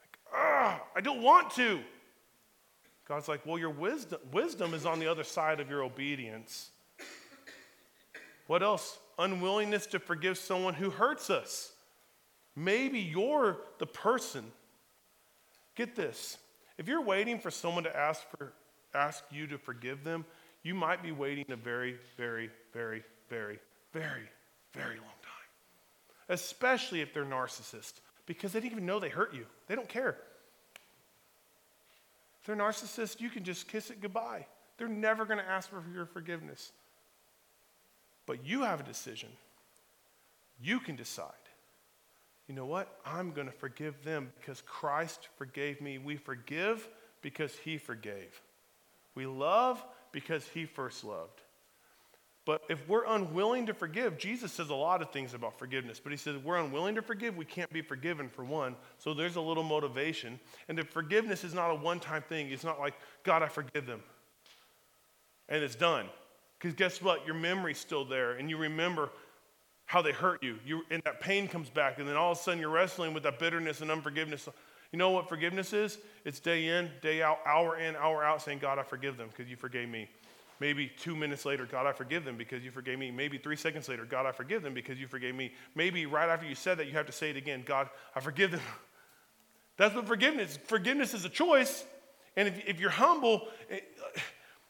[0.00, 1.80] Like, ah, I don't want to.
[3.08, 6.70] God's like, well, your wisdom, wisdom is on the other side of your obedience.
[8.48, 8.98] What else?
[9.18, 11.72] Unwillingness to forgive someone who hurts us.
[12.56, 14.44] Maybe you're the person.
[15.76, 16.38] Get this.
[16.78, 18.52] If you're waiting for someone to ask, for,
[18.94, 20.24] ask you to forgive them,
[20.66, 23.60] you might be waiting a very, very, very, very,
[23.92, 24.28] very,
[24.72, 25.48] very long time.
[26.28, 29.46] Especially if they're narcissists, because they didn't even know they hurt you.
[29.68, 30.16] They don't care.
[32.40, 34.46] If they're narcissists, you can just kiss it goodbye.
[34.76, 36.72] They're never going to ask for your forgiveness.
[38.26, 39.28] But you have a decision.
[40.60, 41.30] You can decide.
[42.48, 42.98] You know what?
[43.06, 45.98] I'm going to forgive them because Christ forgave me.
[45.98, 46.88] We forgive
[47.22, 48.42] because he forgave.
[49.14, 49.84] We love
[50.16, 51.42] because he first loved.
[52.46, 56.10] But if we're unwilling to forgive, Jesus says a lot of things about forgiveness, but
[56.10, 58.76] he says we're unwilling to forgive, we can't be forgiven for one.
[58.96, 60.40] So there's a little motivation.
[60.68, 63.84] And if forgiveness is not a one time thing, it's not like, God, I forgive
[63.84, 64.02] them.
[65.50, 66.06] And it's done.
[66.58, 67.26] Because guess what?
[67.26, 69.10] Your memory's still there, and you remember
[69.84, 70.58] how they hurt you.
[70.64, 70.80] you.
[70.90, 73.38] And that pain comes back, and then all of a sudden you're wrestling with that
[73.38, 74.48] bitterness and unforgiveness.
[74.96, 75.98] You know what forgiveness is?
[76.24, 79.46] It's day in, day out, hour in, hour out, saying, God, I forgive them because
[79.50, 80.08] you forgave me.
[80.58, 83.10] Maybe two minutes later, God, I forgive them because you forgave me.
[83.10, 85.52] Maybe three seconds later, God, I forgive them because you forgave me.
[85.74, 88.52] Maybe right after you said that, you have to say it again God, I forgive
[88.52, 88.62] them.
[89.76, 91.84] That's what forgiveness Forgiveness is a choice.
[92.34, 93.80] And if, if you're humble, eh,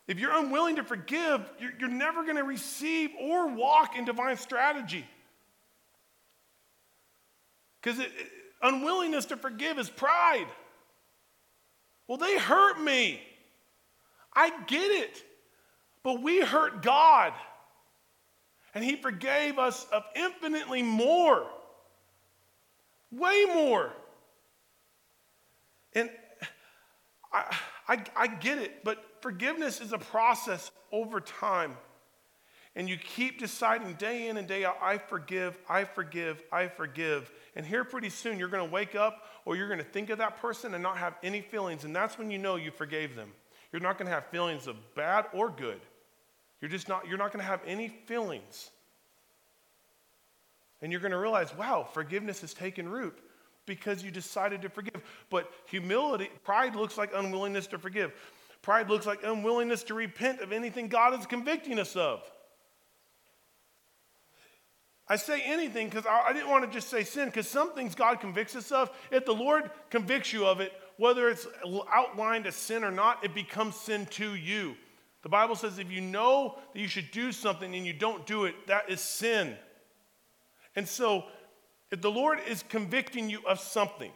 [0.08, 4.38] If you're unwilling to forgive, you're, you're never going to receive or walk in divine
[4.38, 5.06] strategy.
[7.80, 8.04] Because
[8.62, 10.46] unwillingness to forgive is pride.
[12.08, 13.20] Well, they hurt me.
[14.34, 15.22] I get it.
[16.02, 17.32] But we hurt God.
[18.74, 21.46] And He forgave us of infinitely more.
[23.10, 23.92] Way more.
[25.94, 26.10] And
[27.32, 27.56] I,
[27.88, 31.76] I, I get it, but forgiveness is a process over time.
[32.74, 37.32] And you keep deciding day in and day out, I forgive, I forgive, I forgive.
[37.56, 40.18] And here pretty soon you're going to wake up or you're going to think of
[40.18, 41.84] that person and not have any feelings.
[41.84, 43.32] And that's when you know you forgave them.
[43.72, 45.80] You're not going to have feelings of bad or good.
[46.60, 48.70] You're just not, you're not going to have any feelings.
[50.82, 53.18] And you're going to realize, wow, forgiveness has taken root
[53.64, 55.02] because you decided to forgive.
[55.30, 58.12] But humility, pride looks like unwillingness to forgive.
[58.60, 62.22] Pride looks like unwillingness to repent of anything God is convicting us of.
[65.08, 67.94] I say anything because I, I didn't want to just say sin, because some things
[67.94, 68.90] God convicts us of.
[69.10, 71.46] If the Lord convicts you of it, whether it's
[71.92, 74.74] outlined as sin or not, it becomes sin to you.
[75.22, 78.44] The Bible says if you know that you should do something and you don't do
[78.44, 79.56] it, that is sin.
[80.74, 81.24] And so,
[81.90, 84.10] if the Lord is convicting you of something,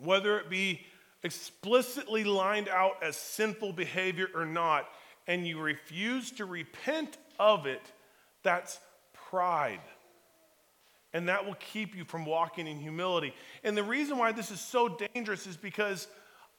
[0.00, 0.82] whether it be
[1.22, 4.86] explicitly lined out as sinful behavior or not,
[5.26, 7.92] and you refuse to repent of it,
[8.42, 8.78] that's
[9.30, 9.80] pride.
[11.12, 13.34] And that will keep you from walking in humility.
[13.64, 16.06] And the reason why this is so dangerous is because,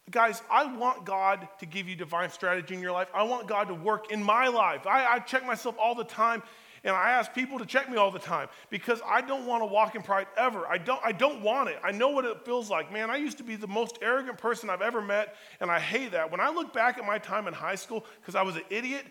[0.10, 3.10] guys, I want God to give you divine strategy in your life.
[3.14, 4.88] I want God to work in my life.
[4.88, 6.42] I, I check myself all the time.
[6.84, 9.66] And I ask people to check me all the time because I don't want to
[9.66, 10.66] walk in pride ever.
[10.66, 11.78] I don't, I don't want it.
[11.84, 12.92] I know what it feels like.
[12.92, 16.12] Man, I used to be the most arrogant person I've ever met, and I hate
[16.12, 16.32] that.
[16.32, 19.06] When I look back at my time in high school, because I was an idiot,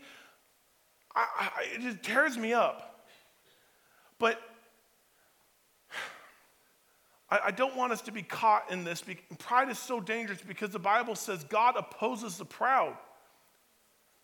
[1.14, 2.87] I, I, it just tears me up.
[4.18, 4.40] But
[7.30, 9.04] I, don't want us to be caught in this.
[9.38, 12.96] Pride is so dangerous because the Bible says God opposes the proud.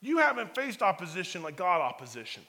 [0.00, 2.42] You haven't faced opposition like God opposition.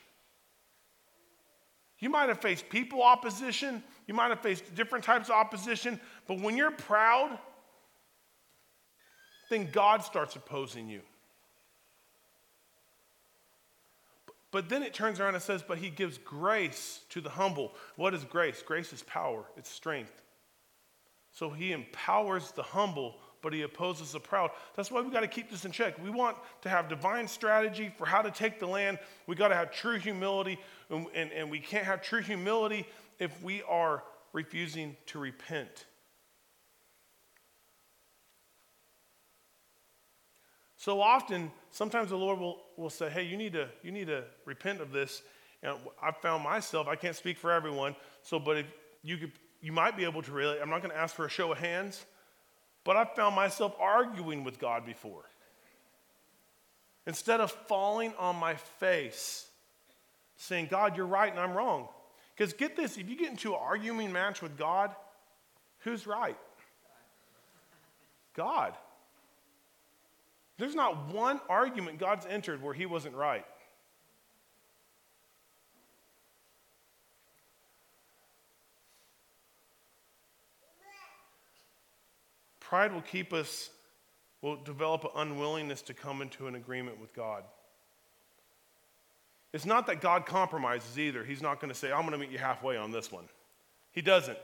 [2.00, 6.40] You might have faced people opposition, you might have faced different types of opposition, but
[6.40, 7.40] when you're proud,
[9.50, 11.02] then God starts opposing you.
[14.56, 17.74] But then it turns around and says, But he gives grace to the humble.
[17.98, 18.64] What is grace?
[18.66, 20.22] Grace is power, it's strength.
[21.34, 24.52] So he empowers the humble, but he opposes the proud.
[24.78, 26.02] That's why we got to keep this in check.
[26.02, 28.98] We want to have divine strategy for how to take the land.
[29.28, 30.58] We got to have true humility,
[30.90, 32.88] and, and, and we can't have true humility
[33.20, 35.84] if we are refusing to repent.
[40.78, 44.24] So often, sometimes the Lord will, will say, hey, you need, to, you need to
[44.46, 45.22] repent of this.
[45.62, 48.66] And I found myself, I can't speak for everyone, so, but if
[49.04, 51.30] you could, you might be able to really, I'm not going to ask for a
[51.30, 52.06] show of hands,
[52.86, 55.24] but I found myself arguing with God before.
[57.08, 59.48] Instead of falling on my face,
[60.38, 61.90] saying, God, you're right and I'm wrong.
[62.36, 64.96] Because get this, if you get into an arguing match with God,
[65.80, 66.38] who's right?
[68.34, 68.74] God.
[70.58, 73.46] There's not one argument God's entered where he wasn't right.
[82.62, 83.70] Pride will keep us,
[84.42, 87.44] will develop an unwillingness to come into an agreement with God.
[89.54, 91.24] It's not that God compromises either.
[91.24, 93.26] He's not going to say, I'm going to meet you halfway on this one.
[93.92, 94.38] He doesn't.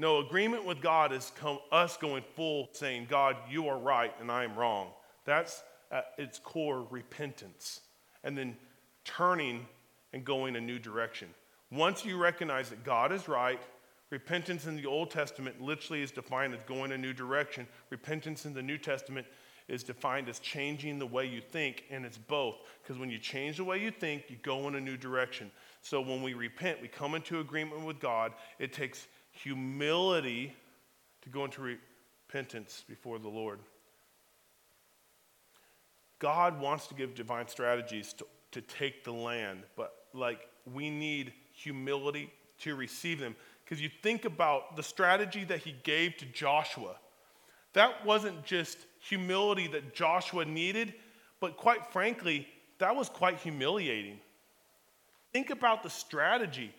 [0.00, 1.30] No, agreement with God is
[1.70, 4.88] us going full saying, God, you are right and I am wrong.
[5.26, 7.82] That's at its core repentance.
[8.24, 8.56] And then
[9.04, 9.66] turning
[10.14, 11.28] and going a new direction.
[11.70, 13.60] Once you recognize that God is right,
[14.08, 17.68] repentance in the Old Testament literally is defined as going a new direction.
[17.90, 19.26] Repentance in the New Testament
[19.68, 22.56] is defined as changing the way you think, and it's both.
[22.82, 25.50] Because when you change the way you think, you go in a new direction.
[25.82, 28.32] So when we repent, we come into agreement with God.
[28.58, 30.54] It takes humility
[31.22, 33.58] to go into repentance before the Lord.
[36.18, 41.32] God wants to give divine strategies to, to take the land, but like we need
[41.52, 43.34] humility to receive them.
[43.64, 46.96] Because you think about the strategy that he gave to Joshua.
[47.72, 50.92] That wasn't just humility that Joshua needed,
[51.38, 54.18] but quite frankly, that was quite humiliating.
[55.32, 56.74] Think about the strategy.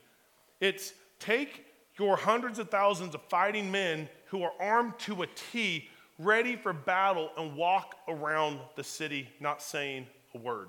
[0.60, 1.66] It's take
[1.98, 6.74] your hundreds of thousands of fighting men who are armed to a T, ready for
[6.74, 10.68] battle and walk around the city not saying a word.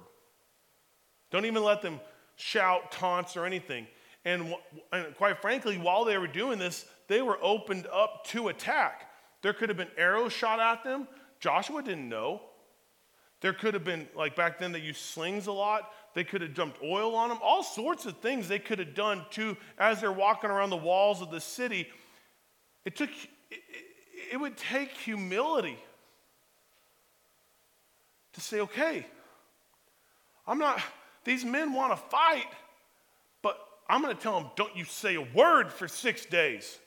[1.31, 2.01] Don't even let them
[2.37, 3.87] shout taunts or anything.
[4.25, 4.55] And,
[4.93, 9.11] and quite frankly, while they were doing this, they were opened up to attack.
[9.43, 11.09] There could have been arrows shot at them.
[11.41, 12.41] Joshua didn't know.
[13.41, 15.91] There could have been, like back then, they used slings a lot.
[16.15, 17.39] They could have dumped oil on them.
[17.43, 21.23] All sorts of things they could have done to, as they're walking around the walls
[21.23, 21.89] of the city.
[22.85, 23.11] It took,
[23.51, 23.61] it,
[24.33, 25.79] it would take humility
[28.35, 29.07] to say, okay,
[30.47, 30.81] I'm not,
[31.25, 32.47] these men want to fight,
[33.43, 33.59] but
[33.89, 36.79] I'm going to tell them, don't you say a word for six days.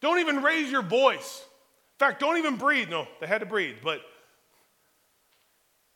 [0.00, 1.42] Don't even raise your voice.
[1.94, 2.90] In fact, don't even breathe.
[2.90, 4.00] No, they had to breathe, but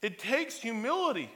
[0.01, 1.31] it takes humility.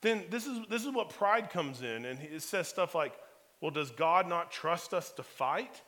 [0.00, 3.12] Then this is, this is what pride comes in, and it says stuff like,
[3.60, 5.82] well, does God not trust us to fight?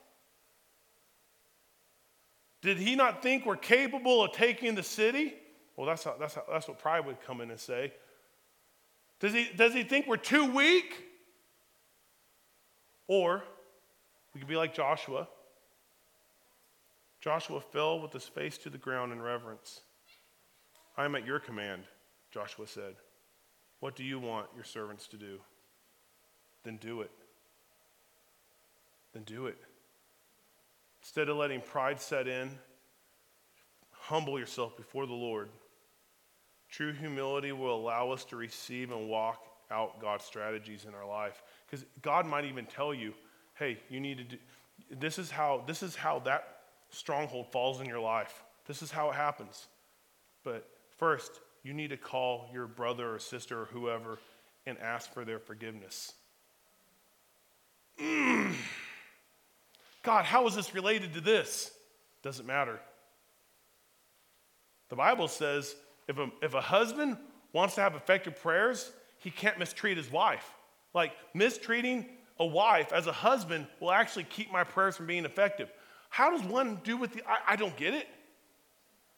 [2.62, 5.34] Did he not think we're capable of taking the city?
[5.76, 7.92] Well, that's, how, that's, how, that's what pride would come in and say.
[9.20, 11.06] Does he, does he think we're too weak?
[13.06, 13.42] Or
[14.34, 15.28] we could be like Joshua.
[17.20, 19.80] Joshua fell with his face to the ground in reverence.
[20.96, 21.84] I am at your command,
[22.30, 22.96] Joshua said.
[23.80, 25.40] What do you want your servants to do?
[26.64, 27.10] Then do it.
[29.12, 29.56] Then do it.
[31.02, 32.50] Instead of letting pride set in,
[33.90, 35.48] humble yourself before the Lord.
[36.70, 41.42] True humility will allow us to receive and walk out God's strategies in our life.
[41.66, 43.14] Because God might even tell you,
[43.54, 44.36] hey, you need to do
[44.90, 46.60] this is how this is how that
[46.90, 48.42] stronghold falls in your life.
[48.66, 49.66] This is how it happens.
[50.42, 54.18] But first, you need to call your brother or sister or whoever
[54.66, 56.12] and ask for their forgiveness.
[58.00, 58.54] Mm.
[60.02, 61.70] God, how is this related to this?
[62.22, 62.80] Doesn't matter.
[64.88, 65.74] The Bible says
[66.08, 67.16] if a, if a husband
[67.52, 70.50] wants to have effective prayers, he can't mistreat his wife.
[70.94, 72.06] Like mistreating
[72.38, 75.70] a wife as a husband will actually keep my prayers from being effective.
[76.08, 78.08] How does one do with the, I, I don't get it.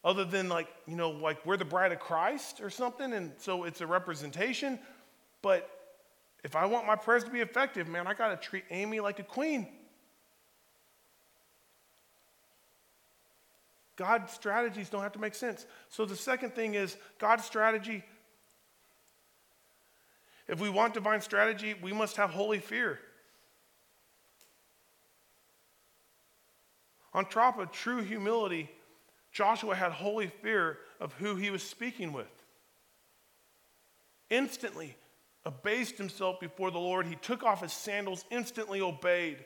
[0.03, 3.63] Other than like, you know, like we're the bride of Christ or something, and so
[3.63, 4.77] it's a representation.
[5.41, 5.69] But
[6.43, 9.19] if I want my prayers to be effective, man, I got to treat Amy like
[9.19, 9.67] a queen.
[13.95, 15.65] God's strategies don't have to make sense.
[15.89, 18.03] So the second thing is God's strategy.
[20.47, 22.99] If we want divine strategy, we must have holy fear.
[27.13, 28.69] On top of true humility,
[29.33, 32.31] Joshua had holy fear of who he was speaking with.
[34.29, 34.95] Instantly
[35.43, 37.07] abased himself before the Lord.
[37.07, 39.37] He took off his sandals, instantly obeyed.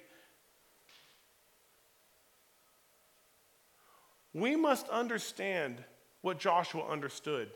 [4.34, 5.78] We must understand
[6.22, 7.50] what Joshua understood.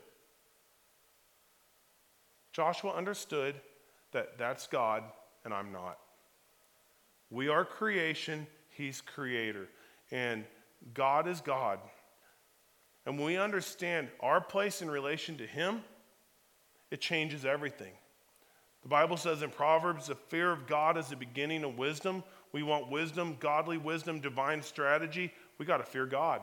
[2.52, 3.54] Joshua understood
[4.12, 5.04] that that's God
[5.44, 5.98] and I'm not.
[7.30, 9.68] We are creation, He's creator.
[10.10, 10.44] And
[10.94, 11.78] God is God.
[13.04, 15.82] And when we understand our place in relation to Him,
[16.90, 17.92] it changes everything.
[18.82, 22.22] The Bible says in Proverbs, the fear of God is the beginning of wisdom.
[22.52, 25.32] We want wisdom, godly wisdom, divine strategy.
[25.58, 26.42] We got to fear God.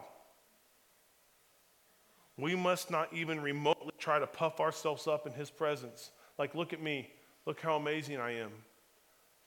[2.38, 6.12] We must not even remotely try to puff ourselves up in His presence.
[6.38, 7.10] Like, look at me.
[7.46, 8.52] Look how amazing I am.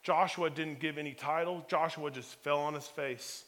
[0.03, 3.45] Joshua didn't give any title, Joshua just fell on his face.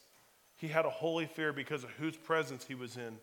[0.56, 3.18] He had a holy fear because of whose presence he was in.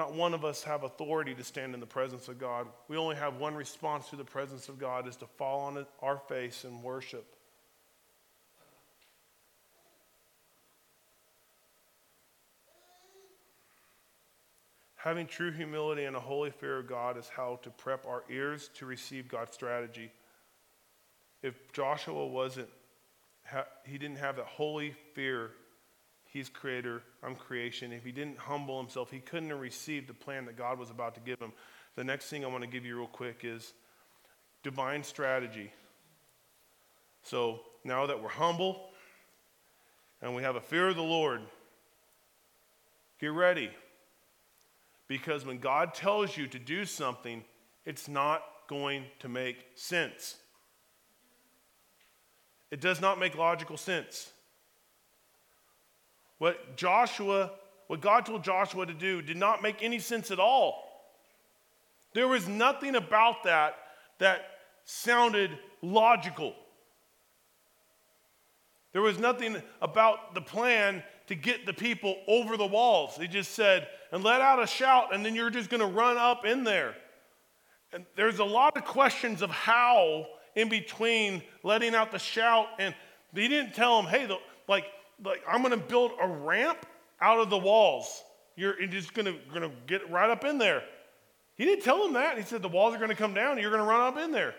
[0.00, 2.66] Not one of us have authority to stand in the presence of God.
[2.88, 6.16] We only have one response to the presence of God is to fall on our
[6.16, 7.36] face and worship.
[14.96, 18.70] Having true humility and a holy fear of God is how to prep our ears
[18.76, 20.10] to receive God's strategy.
[21.42, 22.70] If Joshua wasn't
[23.84, 25.50] he didn't have that holy fear.
[26.32, 27.92] He's creator, I'm creation.
[27.92, 31.14] If he didn't humble himself, he couldn't have received the plan that God was about
[31.16, 31.52] to give him.
[31.96, 33.72] The next thing I want to give you real quick is
[34.62, 35.72] divine strategy.
[37.24, 38.90] So now that we're humble
[40.22, 41.40] and we have a fear of the Lord,
[43.20, 43.70] get ready.
[45.08, 47.42] Because when God tells you to do something,
[47.84, 50.36] it's not going to make sense.
[52.70, 54.30] It does not make logical sense.
[56.40, 57.50] What Joshua,
[57.86, 60.82] what God told Joshua to do, did not make any sense at all.
[62.14, 63.74] There was nothing about that
[64.20, 64.40] that
[64.86, 65.50] sounded
[65.82, 66.54] logical.
[68.94, 73.16] There was nothing about the plan to get the people over the walls.
[73.18, 76.16] They just said, and let out a shout, and then you're just going to run
[76.16, 76.94] up in there.
[77.92, 80.24] And there's a lot of questions of how
[80.56, 82.94] in between letting out the shout, and
[83.34, 84.86] they didn't tell them, hey, the, like,
[85.24, 86.86] like I'm going to build a ramp
[87.20, 88.22] out of the walls.
[88.56, 90.82] You're just going to, going to get right up in there.
[91.56, 92.36] He didn't tell them that.
[92.38, 94.32] He said the walls are going to come down, you're going to run up in
[94.32, 94.54] there.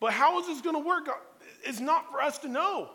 [0.00, 1.08] But how is this going to work?
[1.08, 1.12] Uh,
[1.64, 2.90] it's not for us to know.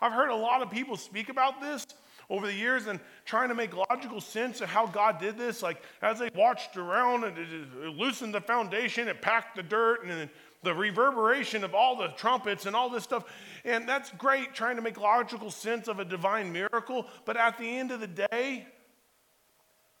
[0.00, 1.86] I've heard a lot of people speak about this
[2.28, 5.62] over the years and trying to make logical sense of how God did this.
[5.62, 10.28] Like as they watched around and it loosened the foundation, it packed the dirt, and
[10.62, 13.24] the reverberation of all the trumpets and all this stuff.
[13.64, 17.06] And that's great trying to make logical sense of a divine miracle.
[17.24, 18.66] But at the end of the day,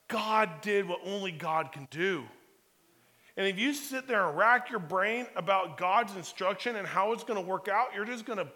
[0.08, 2.24] God did what only God can do.
[3.36, 7.24] And if you sit there and rack your brain about God's instruction and how it's
[7.24, 8.48] going to work out, you're just going to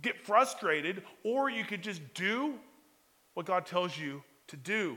[0.00, 2.54] get frustrated, or you could just do
[3.34, 4.96] what God tells you to do.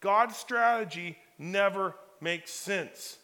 [0.00, 3.17] God's strategy never makes sense.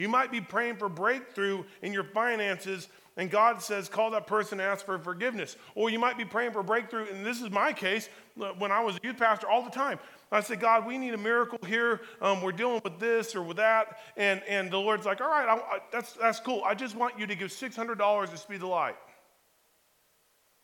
[0.00, 2.88] You might be praying for breakthrough in your finances,
[3.18, 5.56] and God says, call that person and ask for forgiveness.
[5.74, 8.08] Or you might be praying for breakthrough, and this is my case
[8.56, 9.98] when I was a youth pastor all the time.
[10.32, 12.00] I said, God, we need a miracle here.
[12.22, 13.98] Um, we're dealing with this or with that.
[14.16, 16.62] And, and the Lord's like, all right, I, I, that's, that's cool.
[16.64, 18.96] I just want you to give $600 to Speed the Light.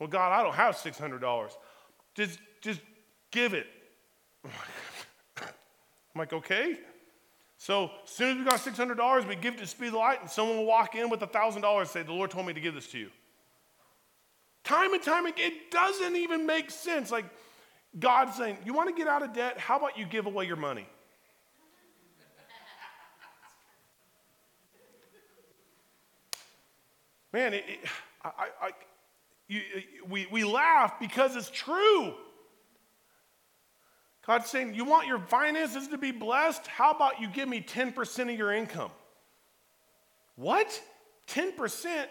[0.01, 1.51] Well, God, I don't have $600.
[2.15, 2.81] Just, just
[3.31, 3.67] give it.
[4.47, 5.51] I'm
[6.17, 6.79] like, okay.
[7.59, 10.31] So as soon as we got $600, we give it to Speed the Light, and
[10.31, 12.87] someone will walk in with $1,000 and say, the Lord told me to give this
[12.89, 13.11] to you.
[14.65, 17.11] Time and time again, it doesn't even make sense.
[17.11, 17.25] Like,
[17.99, 19.59] God saying, You want to get out of debt?
[19.59, 20.87] How about you give away your money?
[27.33, 27.79] Man, it, it,
[28.25, 28.71] I, I,
[29.47, 29.61] you,
[30.09, 32.15] we, we laugh because it's true.
[34.27, 36.67] God's saying, You want your finances to be blessed?
[36.67, 38.91] How about you give me 10% of your income?
[40.35, 40.81] What?
[41.29, 42.07] 10%?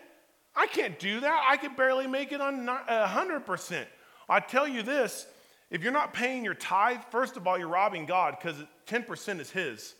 [0.55, 1.45] I can't do that.
[1.49, 3.85] I could barely make it on 100%.
[4.29, 5.27] I tell you this
[5.69, 8.55] if you're not paying your tithe, first of all, you're robbing God because
[8.87, 9.93] 10% is His.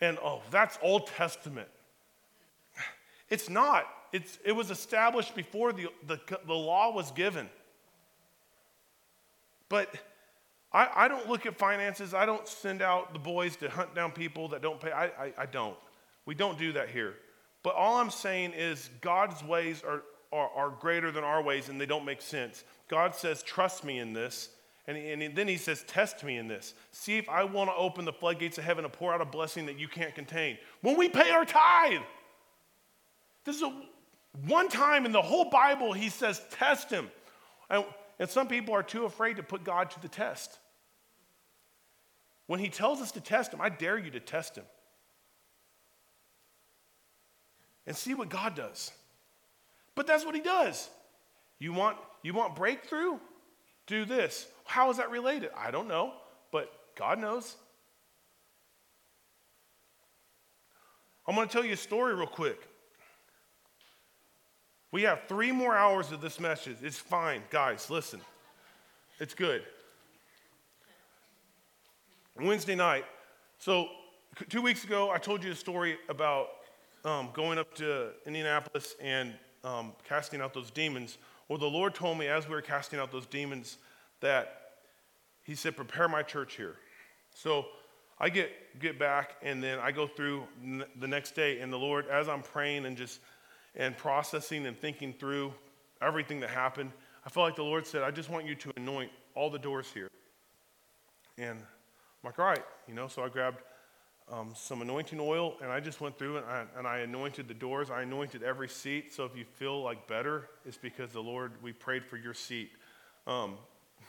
[0.00, 1.68] And oh, that's Old Testament.
[3.28, 3.86] It's not.
[4.12, 7.48] It's, it was established before the, the, the law was given.
[9.68, 9.92] But
[10.76, 12.12] I, I don't look at finances.
[12.12, 14.92] I don't send out the boys to hunt down people that don't pay.
[14.92, 15.74] I, I, I don't.
[16.26, 17.14] We don't do that here.
[17.62, 20.02] But all I'm saying is God's ways are,
[20.34, 22.62] are, are greater than our ways and they don't make sense.
[22.88, 24.50] God says, Trust me in this.
[24.86, 26.74] And, and then he says, Test me in this.
[26.92, 29.64] See if I want to open the floodgates of heaven and pour out a blessing
[29.66, 30.58] that you can't contain.
[30.82, 32.02] When we pay our tithe,
[33.46, 33.72] this is a,
[34.46, 37.10] one time in the whole Bible he says, Test him.
[37.70, 37.82] And,
[38.18, 40.58] and some people are too afraid to put God to the test.
[42.46, 44.64] When he tells us to test him, I dare you to test him.
[47.86, 48.90] And see what God does.
[49.94, 50.88] But that's what he does.
[51.58, 53.18] You want, you want breakthrough?
[53.86, 54.46] Do this.
[54.64, 55.50] How is that related?
[55.56, 56.12] I don't know,
[56.52, 57.56] but God knows.
[61.26, 62.68] I'm going to tell you a story real quick.
[64.92, 66.76] We have three more hours of this message.
[66.82, 68.20] It's fine, guys, listen.
[69.18, 69.62] It's good.
[72.40, 73.04] Wednesday night,
[73.58, 73.88] so
[74.50, 76.48] two weeks ago, I told you a story about
[77.04, 79.32] um, going up to Indianapolis and
[79.64, 81.16] um, casting out those demons.
[81.48, 83.78] Well, the Lord told me as we were casting out those demons
[84.20, 84.72] that
[85.44, 86.76] He said, Prepare my church here.
[87.34, 87.66] So
[88.18, 91.78] I get, get back and then I go through n- the next day, and the
[91.78, 93.20] Lord, as I'm praying and just
[93.74, 95.54] and processing and thinking through
[96.02, 96.92] everything that happened,
[97.24, 99.90] I felt like the Lord said, I just want you to anoint all the doors
[99.92, 100.08] here.
[101.38, 101.62] And
[102.26, 103.62] I'm like, all right, you know, so I grabbed
[104.28, 107.54] um, some anointing oil, and I just went through and I, and I anointed the
[107.54, 107.88] doors.
[107.88, 109.14] I anointed every seat.
[109.14, 112.72] So if you feel like better, it's because the Lord, we prayed for your seat.
[113.28, 113.54] Um,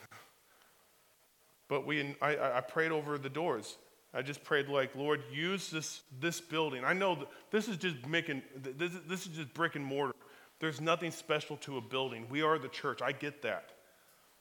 [1.68, 3.78] but we, I, I prayed over the doors.
[4.16, 6.84] I just prayed like, Lord, use this, this building.
[6.84, 10.16] I know this is just making, this, this is just brick and mortar.
[10.60, 12.26] There's nothing special to a building.
[12.32, 13.04] We are the church.
[13.04, 13.74] I get that.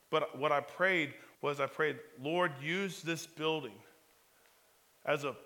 [0.09, 1.13] But what I prayed
[1.43, 3.75] was I prayed, Lord, use this building
[5.05, 5.37] as a,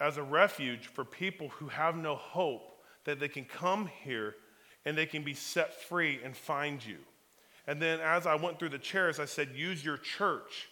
[0.00, 4.34] as a refuge for people who have no hope, that they can come here
[4.84, 6.98] and they can be set free and find you.
[7.66, 10.68] And then as I went through the chairs, I said, use your church.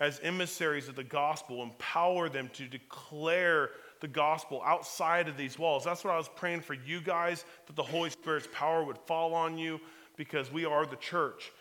[0.00, 3.70] as emissaries of the gospel, empower them to declare
[4.00, 5.84] the gospel outside of these walls.
[5.84, 9.34] That's what I was praying for you guys, that the Holy Spirit's power would fall
[9.34, 9.78] on you
[10.16, 11.52] because we are the church.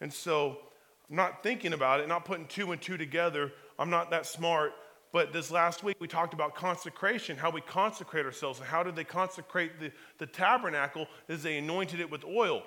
[0.00, 0.58] And so,
[1.10, 3.52] I'm not thinking about it, not putting two and two together.
[3.78, 4.72] I'm not that smart.
[5.10, 8.58] But this last week, we talked about consecration, how we consecrate ourselves.
[8.58, 11.06] And how did they consecrate the, the tabernacle?
[11.28, 12.62] Is they anointed it with oil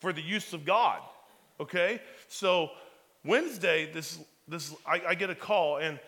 [0.00, 1.00] for the use of God.
[1.60, 2.00] Okay?
[2.28, 2.70] So,
[3.24, 6.00] Wednesday, this, this, I, I get a call, and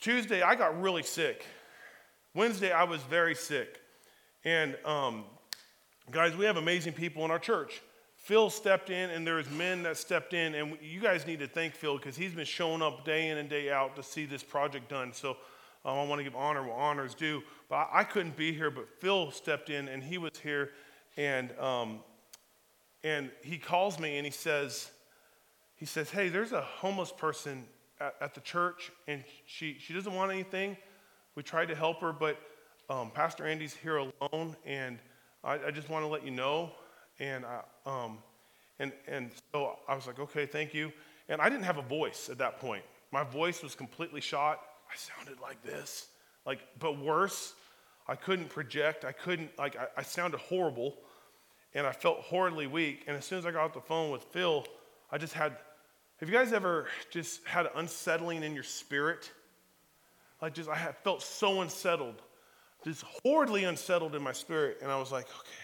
[0.00, 1.44] Tuesday, I got really sick.
[2.34, 3.80] Wednesday, I was very sick.
[4.44, 5.24] And um,
[6.10, 7.82] guys, we have amazing people in our church.
[8.24, 11.74] Phil stepped in, and there's men that stepped in, and you guys need to thank
[11.74, 14.88] Phil because he's been showing up day in and day out to see this project
[14.88, 15.12] done.
[15.12, 15.32] So
[15.84, 17.42] um, I want to give honor where honor is due.
[17.68, 20.70] But I, couldn't be here, but Phil stepped in, and he was here,
[21.18, 22.00] and um,
[23.02, 24.90] and he calls me, and he says,
[25.76, 27.66] he says, hey, there's a homeless person
[28.00, 30.78] at, at the church, and she she doesn't want anything.
[31.34, 32.40] We tried to help her, but
[32.88, 34.98] um, Pastor Andy's here alone, and
[35.42, 36.72] I, I just want to let you know
[37.18, 38.18] and, I, um,
[38.78, 40.92] and, and so I was like, okay, thank you.
[41.28, 42.84] And I didn't have a voice at that point.
[43.12, 44.60] My voice was completely shot.
[44.90, 46.08] I sounded like this,
[46.44, 47.54] like, but worse.
[48.06, 49.04] I couldn't project.
[49.04, 50.96] I couldn't, like, I, I sounded horrible
[51.74, 53.04] and I felt horribly weak.
[53.06, 54.66] And as soon as I got off the phone with Phil,
[55.10, 55.56] I just had,
[56.18, 59.30] have you guys ever just had unsettling in your spirit?
[60.42, 62.20] Like, just, I had felt so unsettled,
[62.84, 64.78] just horribly unsettled in my spirit.
[64.82, 65.63] And I was like, okay,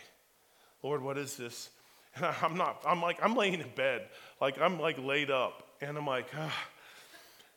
[0.82, 1.70] Lord, what is this?
[2.16, 4.08] And I'm not, I'm like, I'm laying in bed.
[4.40, 5.62] Like, I'm like laid up.
[5.80, 6.66] And I'm like, ah.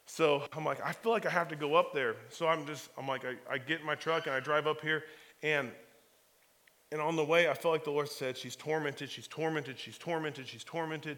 [0.06, 2.16] So I'm like, I feel like I have to go up there.
[2.30, 4.82] So I'm just, I'm like, I, I get in my truck and I drive up
[4.82, 5.04] here.
[5.42, 5.72] And
[6.94, 9.98] and on the way, I felt like the Lord said, She's tormented, she's tormented, she's
[9.98, 11.18] tormented, she's tormented.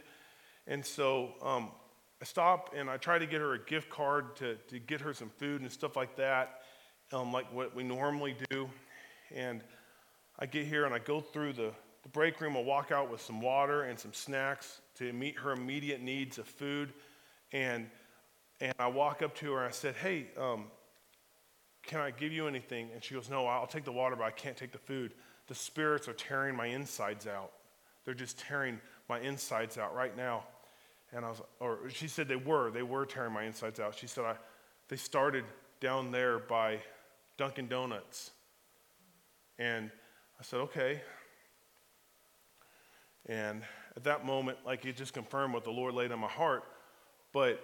[0.67, 1.69] And so um,
[2.21, 5.13] I stop and I try to get her a gift card to, to get her
[5.13, 6.61] some food and stuff like that,
[7.11, 8.69] um, like what we normally do.
[9.33, 9.61] And
[10.39, 11.71] I get here and I go through the,
[12.05, 15.51] the break room, I'll walk out with some water and some snacks to meet her
[15.51, 16.93] immediate needs of food.
[17.51, 17.89] And,
[18.61, 20.65] and I walk up to her and I said, Hey, um,
[21.81, 22.89] can I give you anything?
[22.93, 25.13] And she goes, No, I'll take the water, but I can't take the food.
[25.47, 27.51] The spirits are tearing my insides out.
[28.05, 28.79] They're just tearing
[29.09, 30.43] my insides out right now.
[31.11, 33.95] And I was, or she said they were, they were tearing my insides out.
[33.95, 34.35] She said, I,
[34.89, 35.43] they started
[35.79, 36.81] down there by
[37.37, 38.29] Dunkin' Donuts.
[39.57, 39.89] And
[40.39, 41.01] I said, okay.
[43.27, 43.63] And
[43.95, 46.63] at that moment, like it just confirmed what the Lord laid on my heart.
[47.33, 47.61] But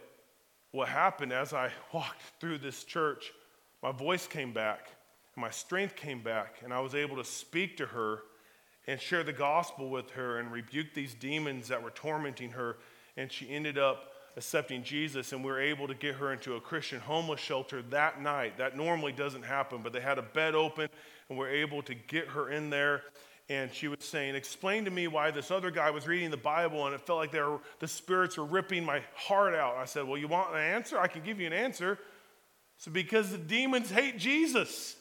[0.71, 3.31] what happened as I walked through this church,
[3.83, 4.89] my voice came back,
[5.35, 8.19] and my strength came back, and I was able to speak to her
[8.87, 12.77] and share the gospel with her and rebuke these demons that were tormenting her.
[13.17, 16.61] And she ended up accepting Jesus, and we were able to get her into a
[16.61, 18.57] Christian homeless shelter that night.
[18.57, 20.89] That normally doesn't happen, but they had a bed open,
[21.29, 23.03] and we we're able to get her in there
[23.51, 26.85] and she was saying, Explain to me why this other guy was reading the Bible
[26.85, 29.75] and it felt like were, the spirits were ripping my heart out.
[29.75, 30.97] I said, Well, you want an answer?
[30.97, 31.99] I can give you an answer.
[32.77, 34.95] So, because the demons hate Jesus.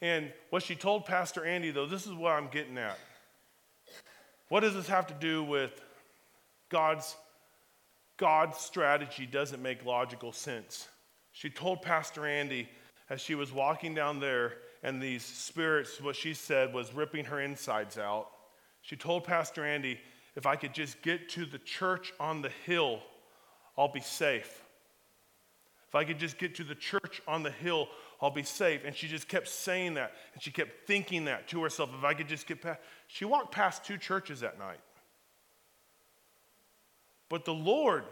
[0.00, 2.98] And what she told Pastor Andy, though, this is what I'm getting at.
[4.48, 5.78] What does this have to do with
[6.70, 7.16] God's
[8.16, 10.88] God's strategy doesn't make logical sense.
[11.32, 12.66] She told Pastor Andy
[13.10, 14.54] as she was walking down there
[14.86, 18.28] and these spirits, what she said was ripping her insides out.
[18.82, 19.98] She told Pastor Andy,
[20.36, 23.00] if I could just get to the church on the hill,
[23.76, 24.62] I'll be safe.
[25.88, 27.88] If I could just get to the church on the hill,
[28.22, 28.82] I'll be safe.
[28.84, 30.12] And she just kept saying that.
[30.34, 31.90] And she kept thinking that to herself.
[31.98, 32.78] If I could just get past.
[33.08, 34.78] She walked past two churches that night.
[37.28, 38.04] But the Lord,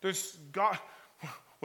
[0.00, 0.78] there's God,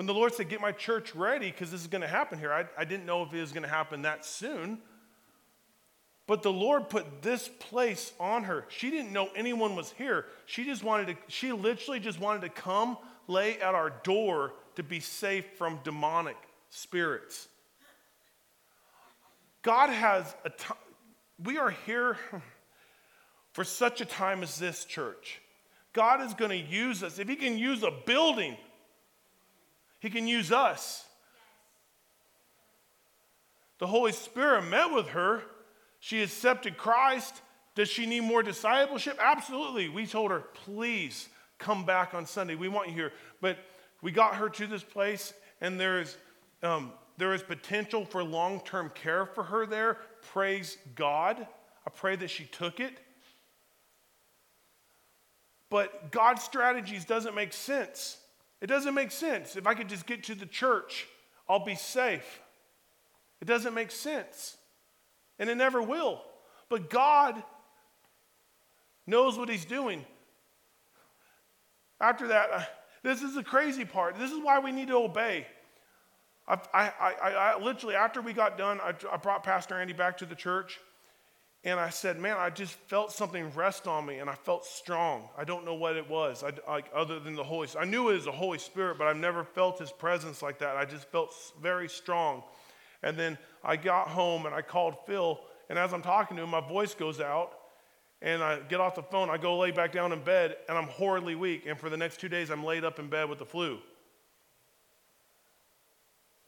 [0.01, 2.51] when the Lord said, Get my church ready, because this is going to happen here,
[2.51, 4.79] I, I didn't know if it was going to happen that soon.
[6.25, 8.65] But the Lord put this place on her.
[8.69, 10.25] She didn't know anyone was here.
[10.47, 12.97] She just wanted to, she literally just wanted to come
[13.27, 16.37] lay at our door to be safe from demonic
[16.71, 17.47] spirits.
[19.61, 20.77] God has a time,
[21.43, 22.17] we are here
[23.53, 25.41] for such a time as this church.
[25.93, 27.19] God is going to use us.
[27.19, 28.57] If He can use a building
[30.01, 31.05] he can use us.
[33.77, 35.43] The Holy Spirit met with her.
[35.99, 37.39] She accepted Christ.
[37.75, 39.17] Does she need more discipleship?
[39.21, 39.89] Absolutely.
[39.89, 41.29] We told her, please
[41.59, 42.55] come back on Sunday.
[42.55, 43.13] We want you here.
[43.41, 43.59] But
[44.01, 46.17] we got her to this place, and there is,
[46.63, 49.99] um, there is potential for long term care for her there.
[50.33, 51.47] Praise God.
[51.85, 52.93] I pray that she took it.
[55.69, 58.17] But God's strategies doesn't make sense.
[58.61, 59.55] It doesn't make sense.
[59.55, 61.07] If I could just get to the church,
[61.49, 62.39] I'll be safe.
[63.41, 64.57] It doesn't make sense.
[65.39, 66.21] And it never will.
[66.69, 67.41] But God
[69.07, 70.05] knows what He's doing.
[71.99, 72.63] After that, uh,
[73.03, 74.17] this is the crazy part.
[74.17, 75.47] This is why we need to obey.
[76.47, 80.17] I, I, I, I literally, after we got done, I, I brought Pastor Andy back
[80.19, 80.79] to the church.
[81.63, 85.29] And I said, man, I just felt something rest on me and I felt strong.
[85.37, 87.85] I don't know what it was, I, like other than the Holy Spirit.
[87.85, 90.75] I knew it was the Holy Spirit, but I've never felt his presence like that.
[90.75, 92.41] I just felt very strong.
[93.03, 95.39] And then I got home and I called Phil.
[95.69, 97.51] And as I'm talking to him, my voice goes out.
[98.23, 100.87] And I get off the phone, I go lay back down in bed, and I'm
[100.87, 101.65] horribly weak.
[101.65, 103.79] And for the next two days, I'm laid up in bed with the flu.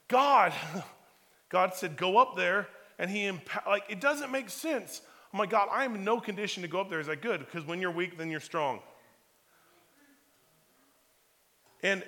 [0.07, 0.53] God,
[1.49, 2.67] God said, go up there
[2.99, 5.01] and he, emp- like, it doesn't make sense.
[5.33, 6.99] Oh my God, I am in no condition to go up there.
[6.99, 7.39] Is that good?
[7.39, 8.79] Because when you're weak, then you're strong.
[11.81, 12.03] And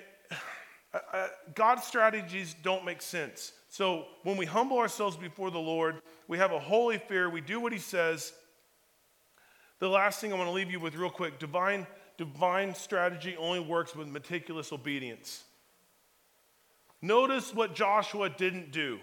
[0.94, 3.52] uh, uh, God's strategies don't make sense.
[3.68, 7.60] So when we humble ourselves before the Lord, we have a holy fear, we do
[7.60, 8.32] what he says.
[9.78, 13.60] The last thing I want to leave you with real quick divine, divine strategy only
[13.60, 15.44] works with meticulous obedience.
[17.02, 18.98] Notice what Joshua didn't do.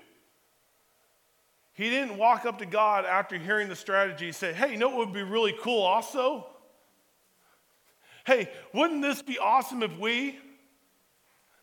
[1.74, 4.90] He didn't walk up to God after hearing the strategy and say, Hey, you know
[4.90, 6.48] what would be really cool also?
[8.26, 10.38] Hey, wouldn't this be awesome if we?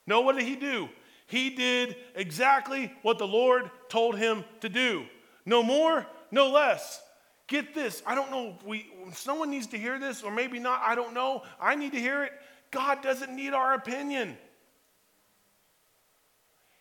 [0.07, 0.89] No, what did he do?
[1.27, 5.07] He did exactly what the Lord told him to do.
[5.47, 7.01] No more, no less.
[7.47, 8.03] Get this.
[8.05, 10.83] I don't know if we someone needs to hear this or maybe not.
[10.85, 11.43] I don't know.
[11.61, 12.33] I need to hear it.
[12.71, 14.37] God doesn't need our opinion.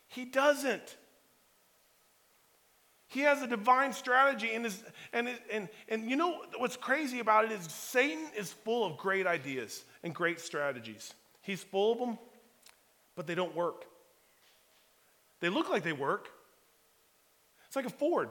[0.07, 0.97] He doesn't.
[3.10, 4.84] He has a divine strategy, and, is,
[5.14, 9.26] and, and, and you know what's crazy about it is Satan is full of great
[9.26, 11.16] ideas and great strategies.
[11.41, 12.20] He's full of them,
[13.16, 13.86] but they don't work.
[15.39, 16.30] They look like they work.
[17.66, 18.30] It's like a Ford.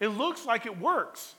[0.00, 1.36] It looks like it works.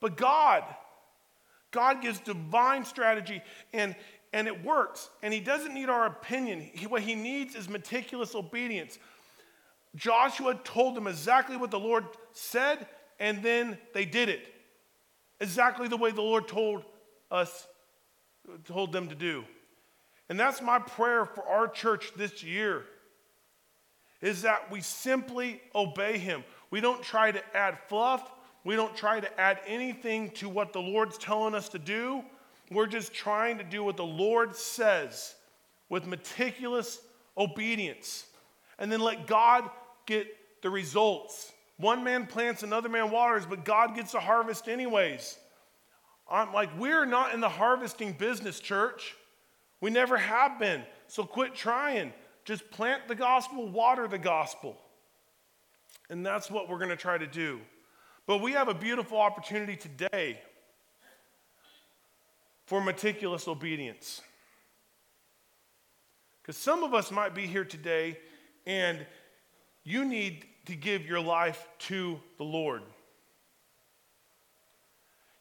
[0.00, 0.64] But God,
[1.70, 3.40] God gives divine strategy,
[3.72, 3.94] and
[4.32, 5.10] and it works.
[5.22, 6.60] And he doesn't need our opinion.
[6.60, 8.98] He, what he needs is meticulous obedience.
[9.94, 12.86] Joshua told them exactly what the Lord said,
[13.20, 14.46] and then they did it.
[15.40, 16.84] Exactly the way the Lord told
[17.30, 17.66] us,
[18.66, 19.44] told them to do.
[20.28, 22.84] And that's my prayer for our church this year
[24.22, 26.44] is that we simply obey him.
[26.70, 28.32] We don't try to add fluff.
[28.64, 32.22] We don't try to add anything to what the Lord's telling us to do.
[32.74, 35.34] We're just trying to do what the Lord says
[35.88, 37.00] with meticulous
[37.36, 38.26] obedience.
[38.78, 39.68] And then let God
[40.06, 40.26] get
[40.62, 41.52] the results.
[41.76, 45.38] One man plants, another man waters, but God gets the harvest anyways.
[46.30, 49.14] I'm like, we're not in the harvesting business, church.
[49.80, 50.82] We never have been.
[51.08, 52.12] So quit trying.
[52.44, 54.78] Just plant the gospel, water the gospel.
[56.08, 57.60] And that's what we're going to try to do.
[58.26, 60.40] But we have a beautiful opportunity today
[62.72, 64.22] for meticulous obedience.
[66.40, 68.18] Because some of us might be here today
[68.66, 69.04] and
[69.84, 72.80] you need to give your life to the Lord.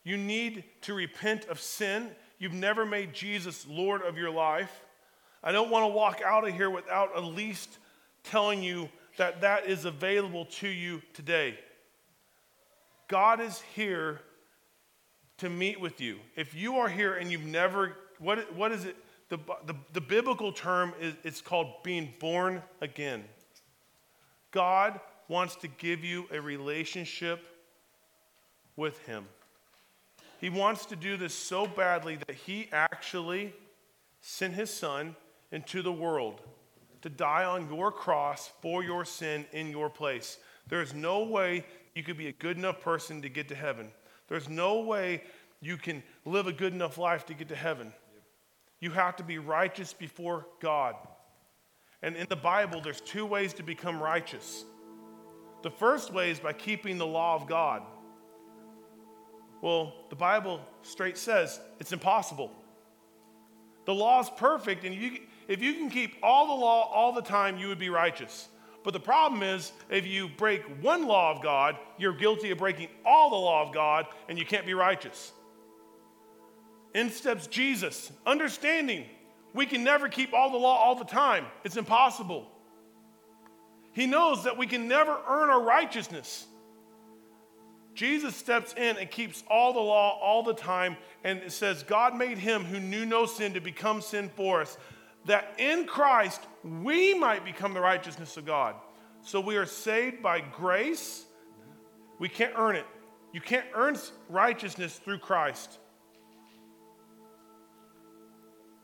[0.03, 2.11] You need to repent of sin.
[2.37, 4.81] You've never made Jesus Lord of your life.
[5.41, 7.77] I don't want to walk out of here without at least
[8.25, 11.57] telling you that that is available to you today.
[13.07, 14.19] God is here
[15.41, 16.19] to meet with you.
[16.35, 18.95] If you are here and you've never, what, what is it?
[19.29, 23.23] The, the, the biblical term is it's called being born again.
[24.51, 27.43] God wants to give you a relationship
[28.75, 29.25] with Him.
[30.39, 33.53] He wants to do this so badly that He actually
[34.21, 35.15] sent His Son
[35.51, 36.41] into the world
[37.01, 40.37] to die on your cross for your sin in your place.
[40.67, 41.65] There is no way
[41.95, 43.91] you could be a good enough person to get to heaven.
[44.31, 45.23] There's no way
[45.59, 47.91] you can live a good enough life to get to heaven.
[48.79, 50.95] You have to be righteous before God.
[52.01, 54.63] And in the Bible, there's two ways to become righteous.
[55.63, 57.81] The first way is by keeping the law of God.
[59.61, 62.53] Well, the Bible straight says it's impossible.
[63.85, 65.19] The law is perfect, and you,
[65.49, 68.47] if you can keep all the law all the time, you would be righteous.
[68.83, 72.87] But the problem is, if you break one law of God, you're guilty of breaking
[73.05, 75.31] all the law of God, and you can't be righteous.
[76.95, 79.05] In steps Jesus, understanding
[79.53, 82.47] we can never keep all the law all the time, it's impossible.
[83.93, 86.47] He knows that we can never earn our righteousness.
[87.93, 92.15] Jesus steps in and keeps all the law all the time, and it says, God
[92.15, 94.77] made him who knew no sin to become sin for us,
[95.25, 98.75] that in Christ we might become the righteousness of God.
[99.21, 101.25] So we are saved by grace.
[102.19, 102.85] We can't earn it.
[103.33, 103.97] You can't earn
[104.29, 105.79] righteousness through Christ.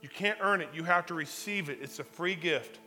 [0.01, 0.69] You can't earn it.
[0.73, 1.80] You have to receive it.
[1.82, 2.80] It's a free gift.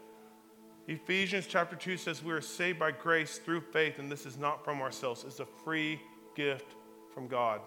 [0.86, 4.64] Ephesians chapter 2 says we are saved by grace through faith, and this is not
[4.64, 5.24] from ourselves.
[5.24, 6.00] It's a free
[6.34, 6.74] gift
[7.14, 7.60] from God.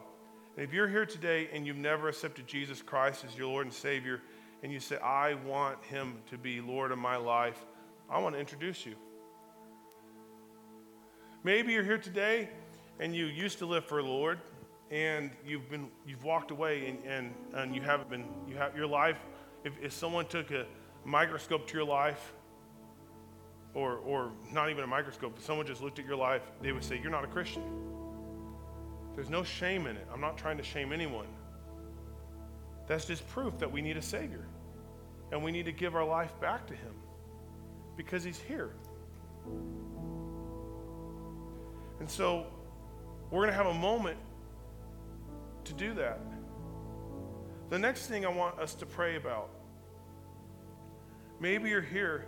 [0.55, 3.73] And if you're here today and you've never accepted Jesus Christ as your Lord and
[3.73, 4.21] Savior,
[4.63, 7.63] and you say, I want Him to be Lord of my life,
[8.09, 8.95] I want to introduce you.
[11.43, 12.49] Maybe you're here today
[12.99, 14.39] and you used to live for the Lord
[14.89, 18.87] and you've been you've walked away and, and, and you haven't been you have your
[18.87, 19.17] life
[19.65, 20.65] if, if someone took a
[21.03, 22.33] microscope to your life
[23.73, 26.83] or or not even a microscope if someone just looked at your life they would
[26.83, 27.63] say you're not a christian.
[29.15, 30.07] There's no shame in it.
[30.13, 31.27] I'm not trying to shame anyone.
[32.87, 34.47] That's just proof that we need a savior
[35.33, 36.93] and we need to give our life back to him
[37.97, 38.71] because he's here
[41.99, 42.45] and so
[43.31, 44.17] we're going to have a moment
[45.63, 46.19] to do that.
[47.69, 49.49] The next thing I want us to pray about
[51.39, 52.27] maybe you're here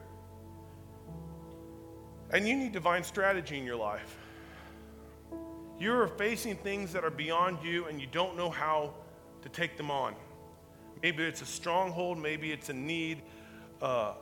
[2.32, 4.18] and you need divine strategy in your life.
[5.78, 8.94] You're facing things that are beyond you and you don't know how
[9.42, 10.16] to take them on.
[11.02, 13.22] Maybe it's a stronghold, maybe it's a need,
[13.82, 14.14] uh,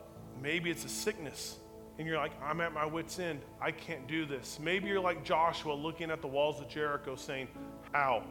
[0.41, 1.57] maybe it's a sickness
[1.97, 3.41] and you're like, I'm at my wits' end.
[3.61, 4.59] I can't do this.
[4.59, 7.47] Maybe you're like Joshua looking at the walls of Jericho saying,
[7.91, 8.23] How?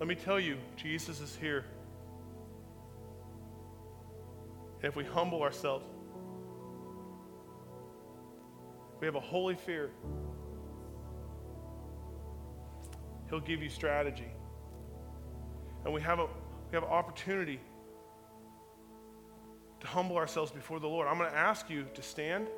[0.00, 1.64] Let me tell you, Jesus is here.
[4.82, 5.86] And if we humble ourselves,
[9.00, 9.90] we have a holy fear,
[13.30, 14.32] He'll give you strategy.
[15.84, 16.26] And we have a
[16.70, 17.60] we have an opportunity
[19.80, 21.06] to humble ourselves before the Lord.
[21.06, 22.48] I'm going to ask you to stand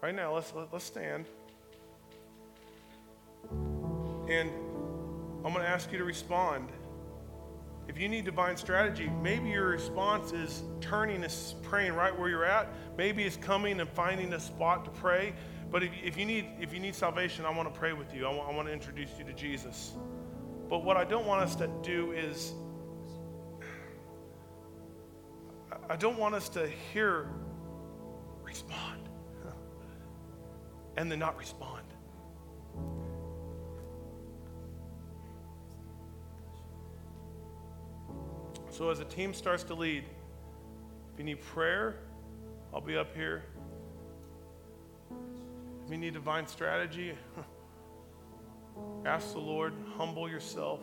[0.00, 0.34] right now.
[0.34, 1.26] Let's, let, us let us stand.
[3.50, 4.50] And
[5.44, 6.68] I'm going to ask you to respond.
[7.88, 12.44] If you need divine strategy, maybe your response is turning and praying right where you're
[12.44, 12.68] at.
[12.96, 15.34] Maybe it's coming and finding a spot to pray.
[15.70, 18.26] But if, if, you, need, if you need salvation, I want to pray with you.
[18.26, 19.94] I want, I want to introduce you to Jesus.
[20.70, 22.54] But what I don't want us to do is
[25.88, 27.28] I don't want us to hear
[28.40, 29.08] respond
[30.96, 31.82] and then not respond.
[38.70, 40.04] So, as the team starts to lead,
[41.12, 41.96] if you need prayer,
[42.72, 43.42] I'll be up here.
[45.84, 47.14] If you need divine strategy,
[49.04, 50.80] ask the Lord, humble yourself.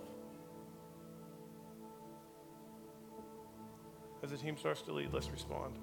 [4.24, 5.76] As the team starts to lead, let's respond.